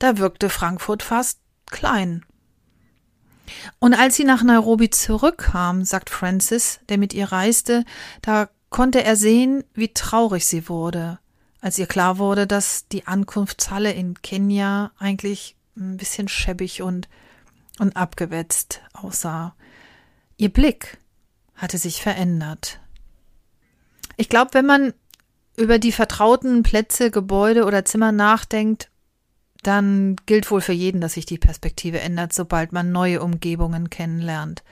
da 0.00 0.18
wirkte 0.18 0.48
Frankfurt 0.48 1.04
fast 1.04 1.38
klein. 1.66 2.24
Und 3.78 3.94
als 3.94 4.16
sie 4.16 4.24
nach 4.24 4.42
Nairobi 4.42 4.90
zurückkam, 4.90 5.84
sagt 5.84 6.10
Francis, 6.10 6.80
der 6.88 6.98
mit 6.98 7.14
ihr 7.14 7.30
reiste, 7.30 7.84
da 8.22 8.48
konnte 8.70 9.04
er 9.04 9.16
sehen, 9.16 9.64
wie 9.74 9.92
traurig 9.92 10.46
sie 10.46 10.68
wurde, 10.68 11.18
als 11.60 11.78
ihr 11.78 11.86
klar 11.86 12.18
wurde, 12.18 12.46
dass 12.46 12.88
die 12.88 13.06
Ankunftshalle 13.06 13.92
in 13.92 14.20
Kenia 14.22 14.92
eigentlich 14.98 15.56
ein 15.76 15.96
bisschen 15.96 16.28
schäbig 16.28 16.82
und, 16.82 17.08
und 17.78 17.96
abgewetzt 17.96 18.80
aussah. 18.92 19.54
Ihr 20.36 20.50
Blick 20.50 20.98
hatte 21.54 21.78
sich 21.78 22.02
verändert. 22.02 22.80
Ich 24.16 24.28
glaube, 24.28 24.54
wenn 24.54 24.66
man 24.66 24.94
über 25.56 25.78
die 25.78 25.92
vertrauten 25.92 26.62
Plätze, 26.62 27.10
Gebäude 27.10 27.64
oder 27.64 27.84
Zimmer 27.84 28.12
nachdenkt, 28.12 28.89
dann 29.62 30.16
gilt 30.27 30.51
wohl 30.51 30.61
für 30.61 30.73
jeden, 30.73 31.01
dass 31.01 31.14
sich 31.14 31.27
die 31.27 31.38
Perspektive 31.38 32.01
ändert, 32.01 32.33
sobald 32.33 32.73
man 32.73 32.92
neue 32.92 33.23
Umgebungen 33.23 33.90
kennenlernt. 33.90 34.62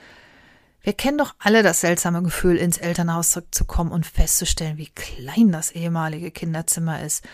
Wir 0.80 0.92
kennen 0.92 1.18
doch 1.18 1.34
alle 1.38 1.62
das 1.62 1.80
seltsame 1.80 2.22
Gefühl, 2.22 2.56
ins 2.56 2.78
Elternhaus 2.78 3.30
zurückzukommen 3.30 3.90
und 3.90 4.06
festzustellen, 4.06 4.78
wie 4.78 4.90
klein 4.94 5.52
das 5.52 5.70
ehemalige 5.72 6.30
Kinderzimmer 6.30 7.02
ist, 7.02 7.24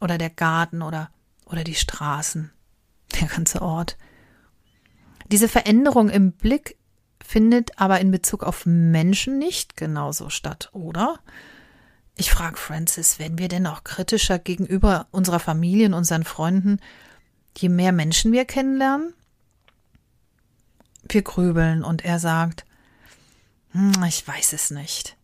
oder 0.00 0.18
der 0.18 0.30
Garten 0.30 0.82
oder, 0.82 1.10
oder 1.46 1.64
die 1.64 1.74
Straßen, 1.74 2.50
der 3.20 3.28
ganze 3.28 3.62
Ort. 3.62 3.96
Diese 5.30 5.48
Veränderung 5.48 6.10
im 6.10 6.32
Blick 6.32 6.76
findet 7.22 7.78
aber 7.78 8.00
in 8.00 8.10
Bezug 8.10 8.42
auf 8.42 8.66
Menschen 8.66 9.38
nicht 9.38 9.76
genauso 9.76 10.28
statt, 10.28 10.70
oder? 10.72 11.20
Ich 12.16 12.30
frage 12.30 12.56
Francis, 12.56 13.18
werden 13.18 13.38
wir 13.38 13.48
denn 13.48 13.66
auch 13.66 13.82
kritischer 13.82 14.38
gegenüber 14.38 15.06
unserer 15.10 15.40
Familie 15.40 15.86
und 15.86 15.94
unseren 15.94 16.24
Freunden, 16.24 16.78
je 17.56 17.68
mehr 17.68 17.92
Menschen 17.92 18.32
wir 18.32 18.44
kennenlernen? 18.44 19.14
Wir 21.08 21.22
grübeln 21.22 21.84
und 21.84 22.04
er 22.04 22.18
sagt, 22.18 22.64
hm, 23.72 24.02
ich 24.06 24.26
weiß 24.26 24.52
es 24.52 24.70
nicht. 24.70 25.16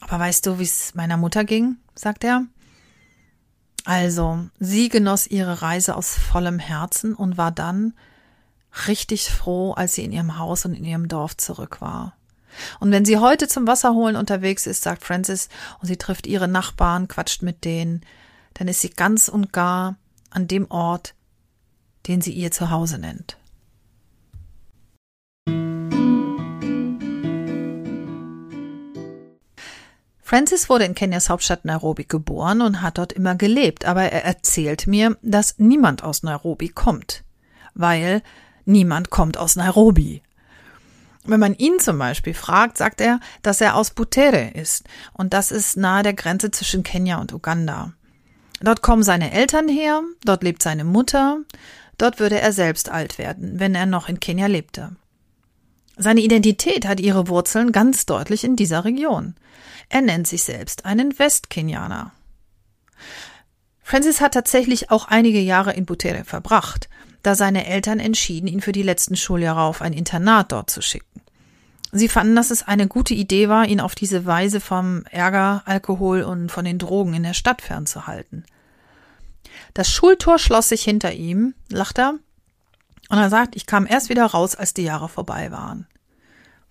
Aber 0.00 0.18
weißt 0.18 0.46
du, 0.46 0.58
wie 0.58 0.64
es 0.64 0.94
meiner 0.94 1.16
Mutter 1.16 1.44
ging? 1.44 1.76
sagt 1.94 2.24
er. 2.24 2.44
Also, 3.84 4.46
sie 4.58 4.88
genoss 4.88 5.26
ihre 5.26 5.62
Reise 5.62 5.96
aus 5.96 6.14
vollem 6.14 6.58
Herzen 6.58 7.14
und 7.14 7.38
war 7.38 7.50
dann 7.50 7.94
richtig 8.86 9.30
froh, 9.30 9.72
als 9.72 9.94
sie 9.94 10.04
in 10.04 10.12
ihrem 10.12 10.38
Haus 10.38 10.64
und 10.64 10.74
in 10.74 10.84
ihrem 10.84 11.08
Dorf 11.08 11.36
zurück 11.36 11.80
war. 11.80 12.14
Und 12.80 12.90
wenn 12.92 13.04
sie 13.04 13.18
heute 13.18 13.48
zum 13.48 13.66
Wasserholen 13.66 14.16
unterwegs 14.16 14.66
ist, 14.66 14.82
sagt 14.82 15.04
Francis, 15.04 15.48
und 15.80 15.86
sie 15.88 15.96
trifft 15.96 16.26
ihre 16.26 16.48
Nachbarn, 16.48 17.08
quatscht 17.08 17.42
mit 17.42 17.64
denen, 17.64 18.02
dann 18.54 18.68
ist 18.68 18.80
sie 18.80 18.90
ganz 18.90 19.28
und 19.28 19.52
gar 19.52 19.96
an 20.30 20.48
dem 20.48 20.70
Ort, 20.70 21.14
den 22.06 22.20
sie 22.20 22.32
ihr 22.32 22.50
Zuhause 22.50 22.98
nennt. 22.98 23.36
Francis 30.30 30.68
wurde 30.68 30.84
in 30.84 30.94
Kenias 30.94 31.28
Hauptstadt 31.28 31.64
Nairobi 31.64 32.04
geboren 32.04 32.62
und 32.62 32.82
hat 32.82 32.98
dort 32.98 33.12
immer 33.12 33.34
gelebt, 33.34 33.84
aber 33.84 34.02
er 34.02 34.24
erzählt 34.24 34.86
mir, 34.86 35.16
dass 35.22 35.58
niemand 35.58 36.04
aus 36.04 36.22
Nairobi 36.22 36.68
kommt, 36.68 37.24
weil 37.74 38.22
niemand 38.64 39.10
kommt 39.10 39.38
aus 39.38 39.56
Nairobi. 39.56 40.22
Wenn 41.24 41.40
man 41.40 41.54
ihn 41.54 41.78
zum 41.78 41.98
Beispiel 41.98 42.34
fragt, 42.34 42.78
sagt 42.78 43.00
er, 43.00 43.20
dass 43.42 43.60
er 43.60 43.76
aus 43.76 43.90
Butere 43.90 44.50
ist 44.54 44.84
und 45.12 45.34
das 45.34 45.52
ist 45.52 45.76
nahe 45.76 46.02
der 46.02 46.14
Grenze 46.14 46.50
zwischen 46.50 46.82
Kenia 46.82 47.18
und 47.18 47.32
Uganda. 47.32 47.92
Dort 48.60 48.82
kommen 48.82 49.02
seine 49.02 49.32
Eltern 49.32 49.68
her, 49.68 50.02
dort 50.24 50.42
lebt 50.42 50.62
seine 50.62 50.84
Mutter, 50.84 51.40
dort 51.98 52.20
würde 52.20 52.40
er 52.40 52.52
selbst 52.52 52.88
alt 52.88 53.18
werden, 53.18 53.58
wenn 53.60 53.74
er 53.74 53.86
noch 53.86 54.08
in 54.08 54.20
Kenia 54.20 54.46
lebte. 54.46 54.96
Seine 55.96 56.20
Identität 56.20 56.86
hat 56.86 57.00
ihre 57.00 57.28
Wurzeln 57.28 57.72
ganz 57.72 58.06
deutlich 58.06 58.44
in 58.44 58.56
dieser 58.56 58.84
Region. 58.86 59.34
Er 59.90 60.00
nennt 60.00 60.26
sich 60.26 60.42
selbst 60.44 60.86
einen 60.86 61.18
Westkenianer. 61.18 62.12
Francis 63.82 64.20
hat 64.20 64.32
tatsächlich 64.32 64.90
auch 64.90 65.08
einige 65.08 65.40
Jahre 65.40 65.72
in 65.72 65.84
Butere 65.84 66.24
verbracht, 66.24 66.88
da 67.22 67.34
seine 67.34 67.66
Eltern 67.66 68.00
entschieden, 68.00 68.46
ihn 68.46 68.60
für 68.60 68.72
die 68.72 68.82
letzten 68.82 69.16
Schuljahre 69.16 69.62
auf 69.62 69.82
ein 69.82 69.92
Internat 69.92 70.52
dort 70.52 70.70
zu 70.70 70.82
schicken. 70.82 71.20
Sie 71.92 72.08
fanden, 72.08 72.36
dass 72.36 72.50
es 72.50 72.62
eine 72.62 72.86
gute 72.86 73.14
Idee 73.14 73.48
war, 73.48 73.66
ihn 73.66 73.80
auf 73.80 73.94
diese 73.94 74.24
Weise 74.24 74.60
vom 74.60 75.04
Ärger, 75.10 75.62
Alkohol 75.64 76.22
und 76.22 76.50
von 76.50 76.64
den 76.64 76.78
Drogen 76.78 77.14
in 77.14 77.24
der 77.24 77.34
Stadt 77.34 77.62
fernzuhalten. 77.62 78.44
Das 79.74 79.90
Schultor 79.90 80.38
schloss 80.38 80.68
sich 80.68 80.84
hinter 80.84 81.12
ihm, 81.12 81.54
lacht 81.68 81.98
er, 81.98 82.14
und 83.08 83.18
er 83.18 83.28
sagt, 83.28 83.56
ich 83.56 83.66
kam 83.66 83.86
erst 83.86 84.08
wieder 84.08 84.24
raus, 84.24 84.54
als 84.54 84.72
die 84.72 84.84
Jahre 84.84 85.08
vorbei 85.08 85.50
waren. 85.50 85.86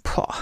Boah. 0.03 0.33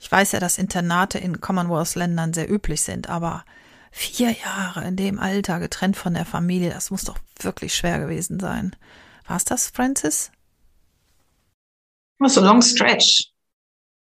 Ich 0.00 0.10
weiß 0.10 0.32
ja, 0.32 0.40
dass 0.40 0.58
Internate 0.58 1.18
in 1.18 1.40
Commonwealth-Ländern 1.40 2.32
sehr 2.32 2.50
üblich 2.50 2.80
sind, 2.82 3.08
aber 3.08 3.44
vier 3.90 4.32
Jahre 4.32 4.84
in 4.84 4.96
dem 4.96 5.20
Alter 5.20 5.60
getrennt 5.60 5.96
von 5.96 6.14
der 6.14 6.24
Familie, 6.24 6.70
das 6.70 6.90
muss 6.90 7.04
doch 7.04 7.18
wirklich 7.38 7.74
schwer 7.74 8.00
gewesen 8.00 8.40
sein. 8.40 8.74
War 9.28 9.36
es 9.36 9.44
das, 9.44 9.70
Francis? 9.70 10.30
It 12.20 12.24
was 12.24 12.36
a 12.36 12.40
long 12.40 12.62
stretch. 12.62 13.24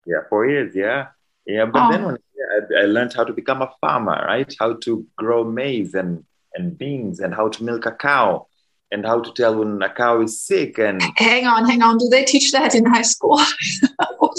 Yeah, 0.05 0.21
four 0.29 0.45
years, 0.47 0.73
yeah. 0.75 1.07
Yeah, 1.45 1.65
but 1.65 1.81
Oh. 1.81 1.91
then 1.91 2.03
when 2.05 2.17
I, 2.17 2.81
I 2.83 2.85
learned 2.85 3.13
how 3.13 3.23
to 3.23 3.33
become 3.33 3.61
a 3.61 3.71
farmer, 3.81 4.23
right? 4.27 4.53
How 4.59 4.73
to 4.73 5.05
grow 5.17 5.43
maize 5.43 5.93
and, 5.93 6.23
and 6.53 6.77
beans 6.77 7.19
and 7.19 7.33
how 7.33 7.49
to 7.49 7.63
milk 7.63 7.85
a 7.85 7.91
cow 7.91 8.47
and 8.91 9.05
how 9.05 9.19
to 9.19 9.31
tell 9.33 9.55
when 9.57 9.81
a 9.81 9.89
cow 9.93 10.21
is 10.21 10.41
sick 10.41 10.77
and 10.79 11.01
Hang 11.17 11.45
on, 11.47 11.65
hang 11.69 11.81
on. 11.81 11.97
Do 11.97 12.07
they 12.09 12.23
teach 12.23 12.51
that 12.51 12.75
in 12.75 12.85
high 12.85 13.01
school? 13.03 13.39
What? 14.19 14.37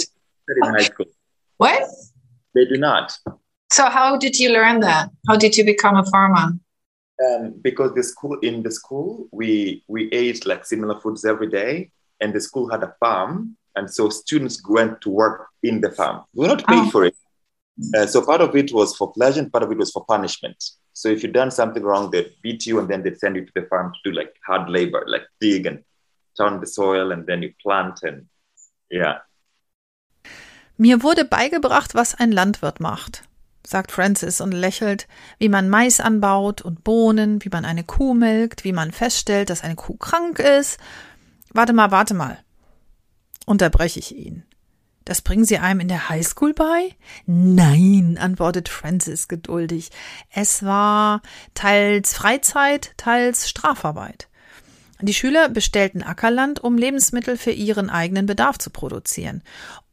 in 0.49 0.73
high 0.73 0.83
school. 0.83 1.05
what? 1.57 1.83
They 2.55 2.65
do 2.65 2.77
not. 2.77 3.17
So 3.71 3.85
how 3.89 4.17
did 4.17 4.39
you 4.39 4.49
learn 4.51 4.79
that? 4.79 5.09
How 5.27 5.35
did 5.35 5.57
you 5.57 5.65
become 5.65 5.95
a 5.97 6.05
farmer? 6.05 6.53
Um, 7.25 7.55
because 7.63 7.95
the 7.95 8.03
school 8.03 8.37
in 8.41 8.61
the 8.61 8.69
school 8.69 9.27
we 9.31 9.83
we 9.87 10.07
ate 10.11 10.45
like 10.45 10.65
similar 10.65 10.99
foods 10.99 11.25
every 11.25 11.49
day, 11.49 11.89
and 12.21 12.31
the 12.31 12.39
school 12.39 12.69
had 12.69 12.83
a 12.83 12.93
farm, 12.99 13.57
and 13.75 13.89
so 13.89 14.09
students 14.09 14.61
went 14.69 15.01
to 15.01 15.09
work 15.09 15.47
in 15.63 15.81
the 15.81 15.89
farm. 15.89 16.25
We 16.35 16.41
were 16.43 16.53
not 16.55 16.67
paid 16.67 16.85
Oh. 16.85 16.89
for 16.91 17.05
it, 17.05 17.15
uh, 17.95 18.05
so 18.05 18.23
part 18.23 18.41
of 18.41 18.55
it 18.55 18.71
was 18.71 18.95
for 18.95 19.11
pleasure, 19.11 19.41
and 19.41 19.51
part 19.51 19.63
of 19.63 19.71
it 19.71 19.79
was 19.79 19.91
for 19.91 20.05
punishment. 20.05 20.63
So 20.93 21.09
if 21.09 21.23
you 21.23 21.29
done 21.31 21.49
something 21.49 21.81
wrong, 21.81 22.11
they'd 22.11 22.33
beat 22.43 22.67
you, 22.67 22.79
and 22.79 22.87
then 22.87 23.01
they'd 23.01 23.17
send 23.19 23.35
you 23.35 23.45
to 23.45 23.51
the 23.55 23.63
farm 23.63 23.93
to 23.93 23.99
do 24.11 24.15
like 24.15 24.33
hard 24.45 24.69
labor, 24.69 25.03
like 25.07 25.25
dig 25.39 25.65
and 25.65 25.83
turn 26.37 26.59
the 26.59 26.67
soil, 26.67 27.11
and 27.11 27.25
then 27.25 27.41
you 27.41 27.51
plant 27.63 28.03
and 28.03 28.27
yeah. 28.91 29.21
Mir 30.77 31.01
wurde 31.01 31.25
beigebracht, 31.25 31.95
was 31.95 32.13
ein 32.13 32.31
Landwirt 32.31 32.79
macht, 32.79 33.26
sagt 33.67 33.91
Francis 33.91 34.39
und 34.39 34.53
lächelt, 34.53 35.07
wie 35.39 35.49
man 35.49 35.67
Mais 35.67 35.99
anbaut 35.99 36.61
und 36.61 36.85
Bohnen, 36.85 37.43
wie 37.43 37.49
man 37.49 37.65
eine 37.65 37.83
Kuh 37.83 38.13
melkt, 38.13 38.63
wie 38.63 38.71
man 38.71 38.93
feststellt, 38.93 39.49
dass 39.49 39.63
eine 39.63 39.75
Kuh 39.75 39.97
krank 39.97 40.39
ist. 40.39 40.79
Warte 41.51 41.73
mal, 41.73 41.91
warte 41.91 42.13
mal. 42.13 42.39
Unterbreche 43.45 43.99
ich 43.99 44.15
ihn. 44.15 44.43
Das 45.03 45.21
bringen 45.21 45.45
Sie 45.45 45.57
einem 45.57 45.81
in 45.81 45.87
der 45.89 46.09
Highschool 46.09 46.53
bei? 46.53 46.95
Nein, 47.25 48.17
antwortet 48.19 48.69
Francis 48.69 49.27
geduldig. 49.27 49.89
Es 50.29 50.63
war 50.63 51.21
teils 51.53 52.13
Freizeit, 52.13 52.93
teils 52.97 53.49
Strafarbeit. 53.49 54.29
Die 55.01 55.13
Schüler 55.13 55.49
bestellten 55.49 56.03
Ackerland, 56.03 56.61
um 56.63 56.77
Lebensmittel 56.77 57.37
für 57.37 57.51
ihren 57.51 57.89
eigenen 57.89 58.25
Bedarf 58.25 58.57
zu 58.57 58.69
produzieren. 58.69 59.43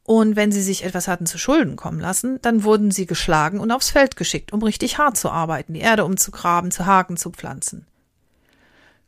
Und 0.04 0.36
wenn 0.36 0.52
sie 0.52 0.62
sich 0.62 0.84
etwas 0.84 1.08
hatten 1.08 1.24
zu 1.24 1.38
Schulden 1.38 1.76
kommen 1.76 1.98
lassen, 1.98 2.38
dann 2.42 2.62
wurden 2.62 2.90
sie 2.90 3.06
geschlagen 3.06 3.58
und 3.58 3.72
aufs 3.72 3.90
Feld 3.90 4.16
geschickt, 4.16 4.52
um 4.52 4.62
richtig 4.62 4.98
hart 4.98 5.16
zu 5.16 5.30
arbeiten, 5.30 5.72
die 5.72 5.80
Erde 5.80 6.04
umzugraben, 6.04 6.70
zu 6.70 6.84
haken, 6.84 7.16
zu 7.16 7.30
pflanzen. 7.30 7.86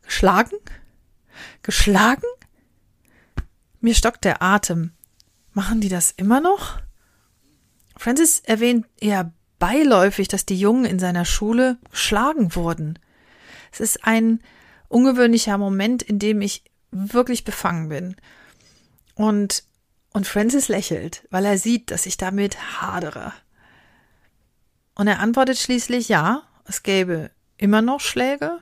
Geschlagen? 0.01 0.57
Geschlagen? 1.61 2.25
Mir 3.79 3.93
stockt 3.93 4.25
der 4.25 4.41
Atem. 4.41 4.91
Machen 5.53 5.81
die 5.81 5.89
das 5.89 6.11
immer 6.11 6.41
noch? 6.41 6.79
Francis 7.95 8.39
erwähnt 8.39 8.87
eher 8.99 9.31
beiläufig, 9.59 10.27
dass 10.27 10.45
die 10.45 10.59
Jungen 10.59 10.85
in 10.85 10.99
seiner 10.99 11.25
Schule 11.25 11.77
geschlagen 11.91 12.55
wurden. 12.55 12.97
Es 13.71 13.79
ist 13.79 14.03
ein 14.03 14.41
ungewöhnlicher 14.87 15.57
Moment, 15.57 16.01
in 16.01 16.19
dem 16.19 16.41
ich 16.41 16.63
wirklich 16.91 17.43
befangen 17.43 17.89
bin. 17.89 18.15
Und, 19.15 19.63
und 20.17 20.25
Francis 20.25 20.67
lächelt, 20.67 21.27
weil 21.29 21.45
er 21.45 21.59
sieht, 21.59 21.91
dass 21.91 22.07
ich 22.07 22.17
damit 22.17 22.81
hadere. 22.81 23.33
Und 24.95 25.07
er 25.07 25.19
antwortet 25.19 25.59
schließlich, 25.59 26.09
ja, 26.09 26.41
es 26.65 26.81
gäbe 26.81 27.29
immer 27.57 27.83
noch 27.83 27.99
Schläge, 27.99 28.57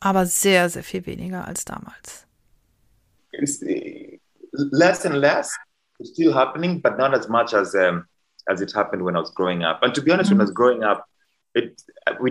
aber 0.00 0.24
sehr, 0.24 0.70
sehr 0.70 0.82
viel 0.82 1.04
weniger 1.04 1.46
als 1.46 1.66
damals. 1.66 2.26
It's 3.32 3.62
uh, 3.62 4.18
less 4.52 5.04
and 5.04 5.16
less. 5.16 5.54
It's 5.98 6.12
still 6.12 6.34
happening, 6.34 6.80
but 6.80 6.96
not 6.96 7.12
as 7.12 7.28
much 7.28 7.52
as 7.52 7.74
um, 7.74 8.06
as 8.46 8.62
it 8.62 8.74
happened 8.74 9.04
when 9.04 9.16
I 9.16 9.20
was 9.20 9.34
growing 9.34 9.64
up. 9.64 9.82
And 9.82 9.94
to 9.94 10.02
be 10.02 10.10
honest, 10.12 10.30
when 10.30 10.40
I 10.40 10.44
was 10.44 10.54
growing 10.54 10.82
up, 10.82 11.04
it 11.54 11.78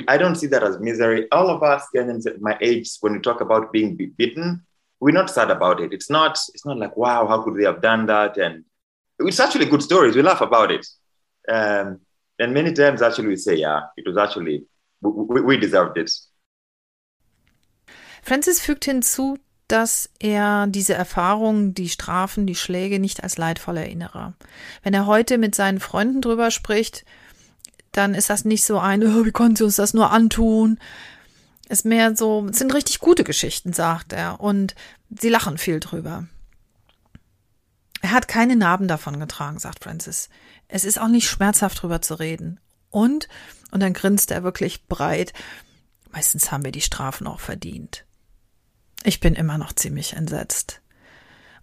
I 0.08 0.18
don't 0.18 0.36
see 0.36 0.48
that 0.48 0.64
as 0.64 0.80
misery. 0.80 1.28
All 1.32 1.52
of 1.52 1.62
us 1.62 1.86
Kenyans 1.94 2.26
at 2.26 2.42
my 2.42 2.58
age, 2.62 2.98
when 3.02 3.14
we 3.14 3.20
talk 3.20 3.42
about 3.42 3.72
being 3.72 3.96
be- 3.96 4.14
beaten, 4.18 4.66
we're 5.00 5.12
not 5.12 5.30
sad 5.30 5.52
about 5.52 5.82
it. 5.82 5.94
It's 5.94 6.10
not. 6.10 6.40
It's 6.54 6.66
not 6.66 6.78
like 6.78 6.96
wow, 6.96 7.28
how 7.28 7.42
could 7.44 7.58
they 7.58 7.66
have 7.66 7.82
done 7.82 8.06
that? 8.08 8.38
And 8.38 8.66
it's 9.20 9.40
actually 9.40 9.66
good 9.66 9.84
stories. 9.84 10.16
We 10.16 10.22
laugh 10.22 10.42
about 10.42 10.72
it. 10.72 10.86
Um, 11.48 12.00
and 12.40 12.54
many 12.54 12.74
times, 12.74 13.02
actually, 13.02 13.28
we 13.28 13.38
say, 13.38 13.56
yeah, 13.56 13.82
it 13.98 14.06
was 14.08 14.18
actually 14.18 14.66
we, 15.02 15.42
we, 15.42 15.58
deserved 15.58 15.98
it. 15.98 16.12
Francis 18.24 18.60
fügt 18.60 18.86
hinzu, 18.86 19.38
dass 19.68 20.10
er 20.20 20.68
diese 20.68 20.94
Erfahrungen, 20.94 21.74
die 21.74 21.90
Strafen, 21.90 22.48
die 22.48 22.56
Schläge 22.56 23.00
nicht 23.00 23.24
als 23.24 23.38
leidvoll 23.38 23.78
erinnere. 23.78 24.34
Wenn 24.84 24.94
er 24.94 25.06
heute 25.06 25.38
mit 25.38 25.56
seinen 25.56 25.80
Freunden 25.80 26.22
drüber 26.22 26.52
spricht, 26.52 27.06
dann 27.92 28.14
ist 28.14 28.30
das 28.30 28.46
nicht 28.46 28.66
so 28.66 28.80
ein, 28.80 29.04
oh, 29.04 29.26
wie 29.26 29.32
konnten 29.32 29.56
sie 29.56 29.64
uns 29.64 29.78
das 29.78 29.94
nur 29.94 30.12
antun? 30.12 30.80
Ist 31.68 31.86
mehr 31.86 32.16
so, 32.16 32.48
es 32.50 32.60
sind 32.60 32.74
richtig 32.74 33.00
gute 33.00 33.24
Geschichten, 33.24 33.74
sagt 33.74 34.14
er, 34.14 34.40
und 34.40 34.76
sie 35.10 35.30
lachen 35.30 35.58
viel 35.58 35.80
drüber. 35.80 36.28
Er 38.02 38.12
hat 38.12 38.28
keine 38.28 38.56
Narben 38.56 38.88
davon 38.88 39.20
getragen, 39.20 39.58
sagt 39.58 39.84
Francis. 39.84 40.30
Es 40.68 40.86
ist 40.86 41.00
auch 41.00 41.08
nicht 41.08 41.28
schmerzhaft 41.28 41.82
drüber 41.82 42.02
zu 42.02 42.16
reden. 42.20 42.60
Und, 42.92 43.28
und 43.72 43.80
dann 43.82 43.94
grinst 43.94 44.32
er 44.32 44.44
wirklich 44.44 44.86
breit, 44.86 45.34
meistens 46.12 46.52
haben 46.52 46.64
wir 46.64 46.72
die 46.72 46.82
Strafen 46.82 47.28
auch 47.28 47.40
verdient. 47.40 48.06
Ich 49.04 49.20
bin 49.20 49.34
immer 49.34 49.58
noch 49.58 49.74
ziemlich 49.74 50.14
entsetzt. 50.14 50.82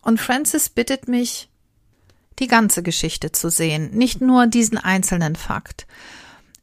Und 0.01 0.21
Francis 0.21 0.69
bittet 0.69 1.09
mich, 1.09 1.49
die 2.39 2.49
ganze 2.49 2.83
Geschichte 2.83 3.33
zu 3.33 3.51
sehen, 3.51 3.91
nicht 3.93 4.21
nur 4.21 4.47
diesen 4.47 4.79
einzelnen 4.79 5.37
Fakt. 5.37 5.87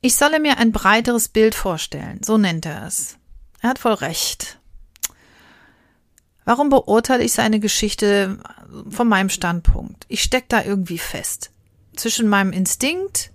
Ich 0.02 0.16
solle 0.16 0.40
mir 0.40 0.58
ein 0.58 0.72
breiteres 0.72 1.30
Bild 1.30 1.56
vorstellen, 1.56 2.22
so 2.24 2.38
nennt 2.38 2.66
er 2.66 2.86
es. 2.86 3.19
Er 3.62 3.70
hat 3.70 3.80
voll 3.80 3.94
recht. 3.94 4.60
Warum 6.46 6.70
beurteile 6.70 7.24
ich 7.24 7.34
seine 7.34 7.60
Geschichte 7.60 8.40
von 8.90 9.08
meinem 9.08 9.30
Standpunkt? 9.30 10.06
Ich 10.08 10.24
stecke 10.24 10.48
da 10.50 10.64
irgendwie 10.64 10.98
fest. 10.98 11.52
Zwischen 11.96 12.28
meinem 12.28 12.54
Instinkt, 12.54 13.32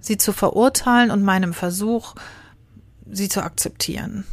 sie 0.00 0.16
zu 0.16 0.32
verurteilen, 0.32 1.10
und 1.10 1.22
meinem 1.22 1.52
Versuch, 1.52 2.14
sie 3.10 3.28
zu 3.28 3.42
akzeptieren. 3.42 4.24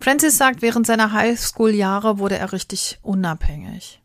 Francis 0.00 0.36
sagt, 0.36 0.60
während 0.62 0.86
seiner 0.86 1.12
Highschool-Jahre 1.12 2.18
wurde 2.18 2.36
er 2.36 2.52
richtig 2.52 2.98
unabhängig. 3.02 4.02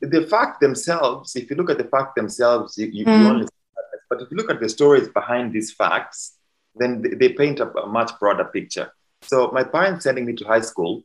the 0.00 0.26
fact 0.28 0.60
themselves, 0.60 1.34
if 1.34 1.48
you 1.48 1.56
look 1.56 1.70
at 1.70 1.78
the 1.78 1.88
fact 1.88 2.14
themselves, 2.14 2.76
you, 2.76 2.86
you, 2.88 3.04
you 3.06 3.06
Mm. 3.06 3.26
only 3.26 3.44
see 3.44 3.50
that. 3.74 4.00
But 4.10 4.20
if 4.20 4.30
you 4.30 4.36
look 4.36 4.50
at 4.50 4.60
the 4.60 4.68
stories 4.68 5.08
behind 5.12 5.52
these 5.54 5.72
facts, 5.72 6.38
then 6.76 7.02
they, 7.02 7.10
they 7.10 7.28
paint 7.30 7.60
a, 7.60 7.68
a 7.78 7.86
much 7.86 8.10
broader 8.18 8.44
picture. 8.44 8.92
So 9.22 9.50
my 9.52 9.64
parents 9.64 10.04
sending 10.04 10.26
me 10.26 10.34
to 10.34 10.44
high 10.44 10.60
school, 10.60 11.02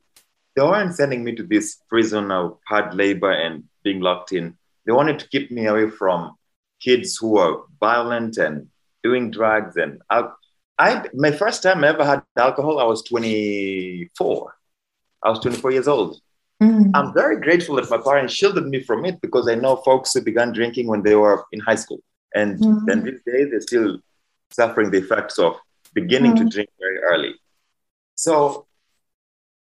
they 0.55 0.63
weren't 0.63 0.95
sending 0.95 1.23
me 1.23 1.35
to 1.35 1.43
this 1.43 1.77
prison 1.89 2.31
of 2.31 2.57
hard 2.67 2.93
labor 2.95 3.31
and 3.31 3.63
being 3.83 3.99
locked 4.01 4.33
in. 4.33 4.57
They 4.85 4.91
wanted 4.91 5.19
to 5.19 5.27
keep 5.29 5.51
me 5.51 5.67
away 5.67 5.89
from 5.89 6.35
kids 6.81 7.17
who 7.17 7.29
were 7.31 7.61
violent 7.79 8.37
and 8.37 8.67
doing 9.03 9.29
drugs. 9.29 9.75
And 9.75 10.01
I, 10.09 10.29
I, 10.79 11.05
my 11.13 11.31
first 11.31 11.61
time 11.61 11.83
I 11.83 11.89
ever 11.89 12.03
had 12.05 12.23
alcohol, 12.37 12.79
I 12.79 12.85
was 12.85 13.03
24. 13.03 14.53
I 15.23 15.29
was 15.29 15.39
24 15.39 15.71
years 15.71 15.87
old. 15.87 16.19
Mm. 16.61 16.91
I'm 16.95 17.13
very 17.13 17.39
grateful 17.39 17.75
that 17.75 17.89
my 17.89 17.97
parents 17.97 18.33
shielded 18.33 18.65
me 18.65 18.81
from 18.81 19.05
it 19.05 19.21
because 19.21 19.47
I 19.47 19.55
know 19.55 19.75
folks 19.77 20.13
who 20.13 20.21
began 20.21 20.53
drinking 20.53 20.87
when 20.87 21.03
they 21.03 21.15
were 21.15 21.45
in 21.51 21.59
high 21.59 21.75
school. 21.75 21.99
And 22.33 22.59
Mhm. 22.59 22.85
then 22.85 23.03
these 23.03 23.21
days, 23.25 23.49
they're 23.51 23.61
still 23.61 23.99
suffering 24.51 24.91
the 24.91 24.97
effects 24.97 25.39
of 25.39 25.55
beginning 25.93 26.35
to 26.35 26.43
Mhm. 26.43 26.51
drink 26.51 26.69
very 26.79 26.99
early. 26.99 27.35
So 28.15 28.67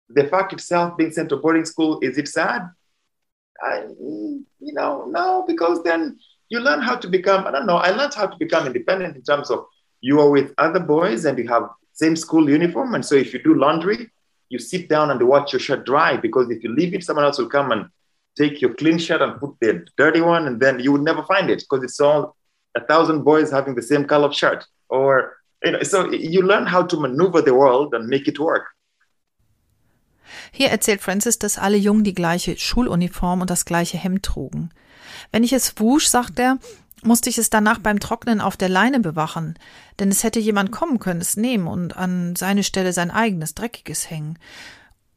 the 0.10 0.26
fact 0.26 0.54
itself 0.54 0.98
being 0.98 1.12
sent 1.12 1.30
to 1.30 1.38
boarding 1.38 1.66
school, 1.66 2.00
is 2.02 2.18
it 2.18 2.28
sad? 2.28 2.70
I, 3.62 3.82
mm, 4.02 4.44
you 4.60 4.74
know, 4.74 5.06
no, 5.06 5.44
because 5.46 5.84
then 5.84 6.18
you 6.50 6.60
learn 6.60 6.82
how 6.82 6.96
to 6.96 7.08
become, 7.08 7.46
I 7.46 7.52
don't 7.52 7.66
know, 7.66 7.78
I 7.78 7.92
learned 7.92 8.14
how 8.14 8.28
to 8.28 8.38
become 8.38 8.66
independent 8.66 9.16
in 9.16 9.22
terms 9.24 9.52
of 9.52 9.66
you 10.02 10.20
are 10.20 10.30
with 10.30 10.54
other 10.58 10.80
boys 10.80 11.26
and 11.26 11.38
you 11.38 11.48
have 11.48 11.70
same 11.94 12.16
school 12.16 12.50
uniform. 12.50 12.96
And 12.96 13.06
so 13.06 13.16
if 13.16 13.34
you 13.34 13.44
do 13.44 13.54
laundry, 13.54 14.10
you 14.48 14.58
sit 14.58 14.90
down 14.90 15.12
and 15.12 15.22
watch 15.28 15.54
your 15.54 15.60
shirt 15.60 15.86
dry 15.86 16.18
because 16.18 16.50
if 16.50 16.64
you 16.64 16.74
leave 16.74 16.94
it, 16.94 17.04
someone 17.04 17.26
else 17.26 17.38
will 17.38 17.50
come 17.50 17.72
and 17.72 17.88
take 18.38 18.62
your 18.62 18.74
clean 18.76 18.98
shirt 18.98 19.22
and 19.22 19.40
put 19.40 19.56
the 19.60 19.86
dirty 19.98 20.22
one, 20.22 20.48
and 20.48 20.60
then 20.62 20.80
you 20.80 20.92
would 20.94 21.02
never 21.02 21.24
find 21.24 21.50
it 21.50 21.60
because 21.70 21.84
it's 21.84 22.00
all 22.00 22.36
a 22.76 22.82
thousand 22.82 23.24
boys 23.24 23.52
having 23.52 23.76
the 23.76 23.82
same 23.82 24.06
color 24.06 24.32
shirt. 24.32 24.66
Or 24.90 25.38
you 25.64 25.72
know, 25.72 25.84
so 25.84 26.12
you 26.12 26.42
learn 26.42 26.72
how 26.72 26.88
to 26.88 27.00
maneuver 27.00 27.44
the 27.44 27.54
world 27.54 27.94
and 27.94 28.08
make 28.08 28.28
it 28.28 28.40
work. 28.40 28.76
Hier 30.52 30.70
erzählt 30.70 31.02
Francis, 31.02 31.40
dass 31.40 31.58
alle 31.58 31.78
Jungen 31.78 32.04
die 32.04 32.14
gleiche 32.14 32.58
Schuluniform 32.58 33.42
und 33.42 33.50
das 33.50 33.66
gleiche 33.66 33.98
Hemd 33.98 34.24
trugen. 34.24 34.70
Wenn 35.32 35.44
ich 35.44 35.54
es 35.54 35.80
wusch, 35.80 36.08
sagt 36.08 36.40
er, 36.40 36.58
musste 37.04 37.30
ich 37.30 37.38
es 37.38 37.50
danach 37.50 37.80
beim 37.80 38.00
Trocknen 38.00 38.42
auf 38.42 38.58
der 38.58 38.70
Leine 38.70 39.00
bewachen, 39.00 39.58
denn 40.00 40.10
es 40.10 40.24
hätte 40.24 40.40
jemand 40.40 40.72
kommen 40.72 41.00
können, 41.00 41.22
es 41.22 41.38
nehmen 41.38 41.68
und 41.68 41.96
an 41.96 42.36
seine 42.36 42.64
Stelle 42.64 42.94
sein 42.94 43.12
eigenes 43.12 43.56
dreckiges 43.56 44.10
hängen. 44.10 44.38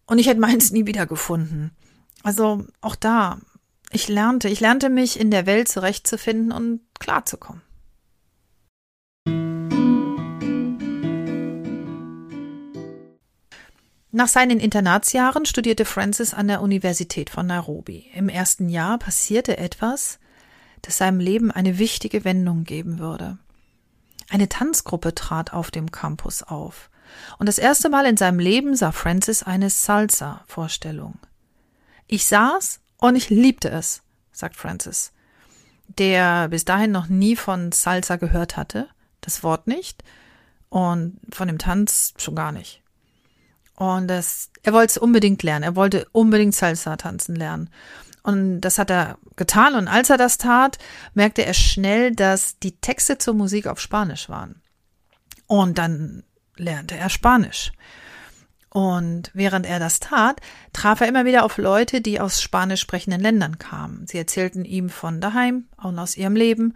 Und 0.07 0.19
ich 0.19 0.29
hätte 0.29 0.41
meins 0.41 0.71
nie 0.71 0.87
wiedergefunden. 0.87 1.73
Also 2.23 2.65
auch 2.81 2.97
da, 2.97 3.39
ich 3.93 4.09
lernte, 4.09 4.49
ich 4.49 4.61
lernte 4.61 4.89
mich 4.89 5.19
in 5.19 5.31
der 5.31 5.47
Welt 5.47 5.69
zurechtzufinden 5.69 6.53
und 6.53 6.81
klarzukommen. 6.99 7.63
Nach 14.15 14.29
seinen 14.29 14.61
Internatsjahren 14.61 15.47
studierte 15.47 15.87
Francis 15.87 16.35
an 16.35 16.47
der 16.47 16.61
Universität 16.61 17.31
von 17.31 17.47
Nairobi. 17.47 18.11
Im 18.15 18.29
ersten 18.29 18.69
Jahr 18.69 18.99
passierte 18.99 19.57
etwas, 19.57 20.19
das 20.83 20.99
seinem 20.99 21.19
Leben 21.19 21.51
eine 21.51 21.79
wichtige 21.79 22.23
Wendung 22.25 22.65
geben 22.65 22.99
würde. 22.99 23.39
Eine 24.29 24.51
Tanzgruppe 24.51 25.15
trat 25.15 25.55
auf 25.55 25.71
dem 25.71 25.91
Campus 25.91 26.43
auf. 26.43 26.91
Und 27.39 27.47
das 27.47 27.59
erste 27.59 27.89
Mal 27.89 28.05
in 28.05 28.19
seinem 28.19 28.39
Leben 28.39 28.77
sah 28.77 28.93
Francis 28.93 29.43
eine 29.43 29.71
Salsa-Vorstellung. 29.71 31.19
Ich 32.07 32.27
saß 32.27 32.82
und 33.03 33.17
ich 33.17 33.31
liebte 33.31 33.69
es, 33.69 34.03
sagt 34.31 34.55
Francis, 34.55 35.13
der 35.89 36.49
bis 36.49 36.65
dahin 36.65 36.93
noch 36.93 37.09
nie 37.09 37.35
von 37.35 37.73
Salsa 37.73 38.15
gehört 38.15 38.57
hatte, 38.57 38.89
das 39.21 39.43
Wort 39.43 39.67
nicht, 39.67 40.05
und 40.69 41.19
von 41.33 41.49
dem 41.49 41.59
Tanz 41.59 42.15
schon 42.17 42.37
gar 42.37 42.53
nicht. 42.53 42.81
Und 43.75 44.07
das, 44.07 44.51
er 44.63 44.73
wollte 44.73 44.93
es 44.93 44.99
unbedingt 44.99 45.43
lernen. 45.43 45.65
Er 45.65 45.75
wollte 45.75 46.07
unbedingt 46.13 46.55
Salsa 46.55 46.97
tanzen 46.97 47.35
lernen. 47.35 47.71
Und 48.23 48.61
das 48.61 48.79
hat 48.79 48.89
er 48.89 49.19
getan. 49.35 49.75
Und 49.75 49.89
als 49.89 50.09
er 50.09 50.17
das 50.17 50.39
tat, 50.39 50.79
merkte 51.13 51.45
er 51.45 51.55
schnell, 51.55 52.15
dass 52.15 52.61
die 52.61 52.77
Texte 52.77 53.19
zur 53.19 53.35
Musik 53.35 53.67
auf 53.67 53.81
Spanisch 53.81 54.29
waren. 54.29 54.63
Und 55.49 55.77
dann 55.77 56.23
lernte 56.57 56.97
er 56.97 57.11
Spanisch. 57.11 57.73
Und 58.73 59.31
während 59.35 59.67
er 59.67 59.79
das 59.79 60.01
tat, 60.01 60.41
traf 60.73 61.03
er 61.03 61.09
immer 61.09 61.27
wieder 61.27 61.45
auf 61.45 61.59
Leute, 61.59 62.01
die 62.01 62.21
aus 62.21 62.41
spanisch 62.41 62.81
sprechenden 62.81 63.21
Ländern 63.21 63.59
kamen. 63.59 64.07
Sie 64.07 64.17
erzählten 64.17 64.65
ihm 64.65 64.89
von 64.89 65.21
daheim 65.21 65.67
und 65.77 65.99
aus 65.99 66.17
ihrem 66.17 66.35
Leben. 66.35 66.75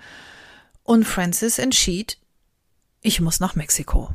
Und 0.82 1.04
Francis 1.04 1.59
entschied, 1.59 2.18
ich 3.00 3.22
muss 3.22 3.40
nach 3.40 3.54
Mexiko. 3.54 4.11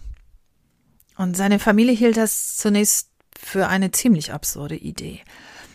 Und 1.18 1.36
seine 1.36 1.58
Familie 1.58 1.96
hielt 1.96 2.18
das 2.18 2.56
zunächst 2.56 3.10
für 3.36 3.68
eine 3.68 3.90
ziemlich 3.90 4.32
absurde 4.32 4.76
Idee. 4.76 5.22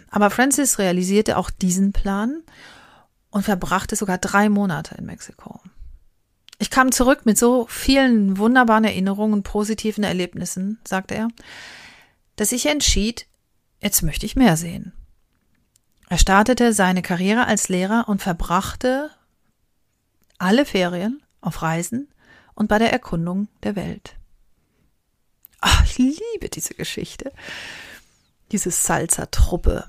Aber 0.09 0.31
Francis 0.31 0.79
realisierte 0.79 1.37
auch 1.37 1.51
diesen 1.51 1.93
Plan 1.93 2.45
und 3.31 3.43
verbrachte 3.43 3.97
sogar 3.97 4.19
drei 4.19 4.49
Monate 4.49 4.95
in 4.95 5.07
Mexiko. 5.07 5.61
Ich 6.61 6.71
kam 6.71 6.93
zurück 6.93 7.27
mit 7.27 7.37
so 7.37 7.67
vielen 7.69 8.39
wunderbaren 8.39 8.85
Erinnerungen 8.85 9.43
positiven 9.43 10.05
Erlebnissen, 10.05 10.79
sagte 10.85 11.17
er, 11.17 11.29
dass 12.37 12.53
ich 12.53 12.67
entschied, 12.67 13.27
jetzt 13.81 14.03
möchte 14.03 14.27
ich 14.27 14.37
mehr 14.37 14.57
sehen. 14.57 14.93
Er 16.09 16.19
startete 16.19 16.73
seine 16.73 17.03
Karriere 17.03 17.47
als 17.47 17.69
Lehrer 17.69 18.05
und 18.09 18.23
verbrachte 18.23 19.11
alle 20.39 20.65
Ferien 20.65 21.23
auf 21.41 21.63
Reisen 21.63 22.09
und 22.55 22.69
bei 22.69 22.79
der 22.79 22.93
Erkundung 22.93 23.49
der 23.63 23.75
Welt. 23.75 24.17
Ach, 25.61 25.85
ich 25.85 25.99
liebe 25.99 26.49
diese 26.53 26.75
Geschichte. 26.75 27.33
Diese 28.53 28.71
Salsa-Truppe, 28.71 29.87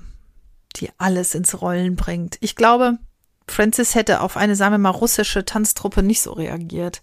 die 0.76 0.90
alles 0.98 1.34
ins 1.34 1.60
Rollen 1.60 1.94
bringt. 1.94 2.36
Ich 2.40 2.56
glaube, 2.56 2.98
Francis 3.46 3.94
hätte 3.94 4.20
auf 4.20 4.36
eine, 4.36 4.56
sagen 4.56 4.74
wir 4.74 4.78
mal, 4.78 4.90
russische 4.90 5.44
Tanztruppe 5.44 6.02
nicht 6.02 6.20
so 6.20 6.32
reagiert. 6.32 7.02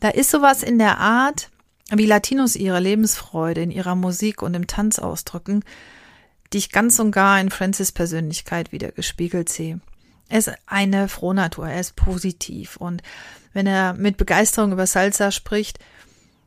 Da 0.00 0.08
ist 0.08 0.30
sowas 0.30 0.62
in 0.62 0.78
der 0.78 0.98
Art, 0.98 1.50
wie 1.90 2.06
Latinos 2.06 2.56
ihre 2.56 2.80
Lebensfreude 2.80 3.62
in 3.62 3.70
ihrer 3.70 3.94
Musik 3.94 4.42
und 4.42 4.54
im 4.54 4.66
Tanz 4.66 4.98
ausdrücken, 4.98 5.64
die 6.52 6.58
ich 6.58 6.72
ganz 6.72 6.98
und 6.98 7.10
gar 7.10 7.40
in 7.40 7.50
Francis 7.50 7.92
Persönlichkeit 7.92 8.72
wieder 8.72 8.92
gespiegelt 8.92 9.48
sehe. 9.48 9.80
Er 10.28 10.38
ist 10.38 10.52
eine 10.66 11.08
Frohnatur, 11.08 11.68
er 11.68 11.80
ist 11.80 11.96
positiv 11.96 12.76
und 12.76 13.02
wenn 13.52 13.66
er 13.66 13.92
mit 13.94 14.16
Begeisterung 14.16 14.72
über 14.72 14.86
Salsa 14.86 15.30
spricht, 15.30 15.78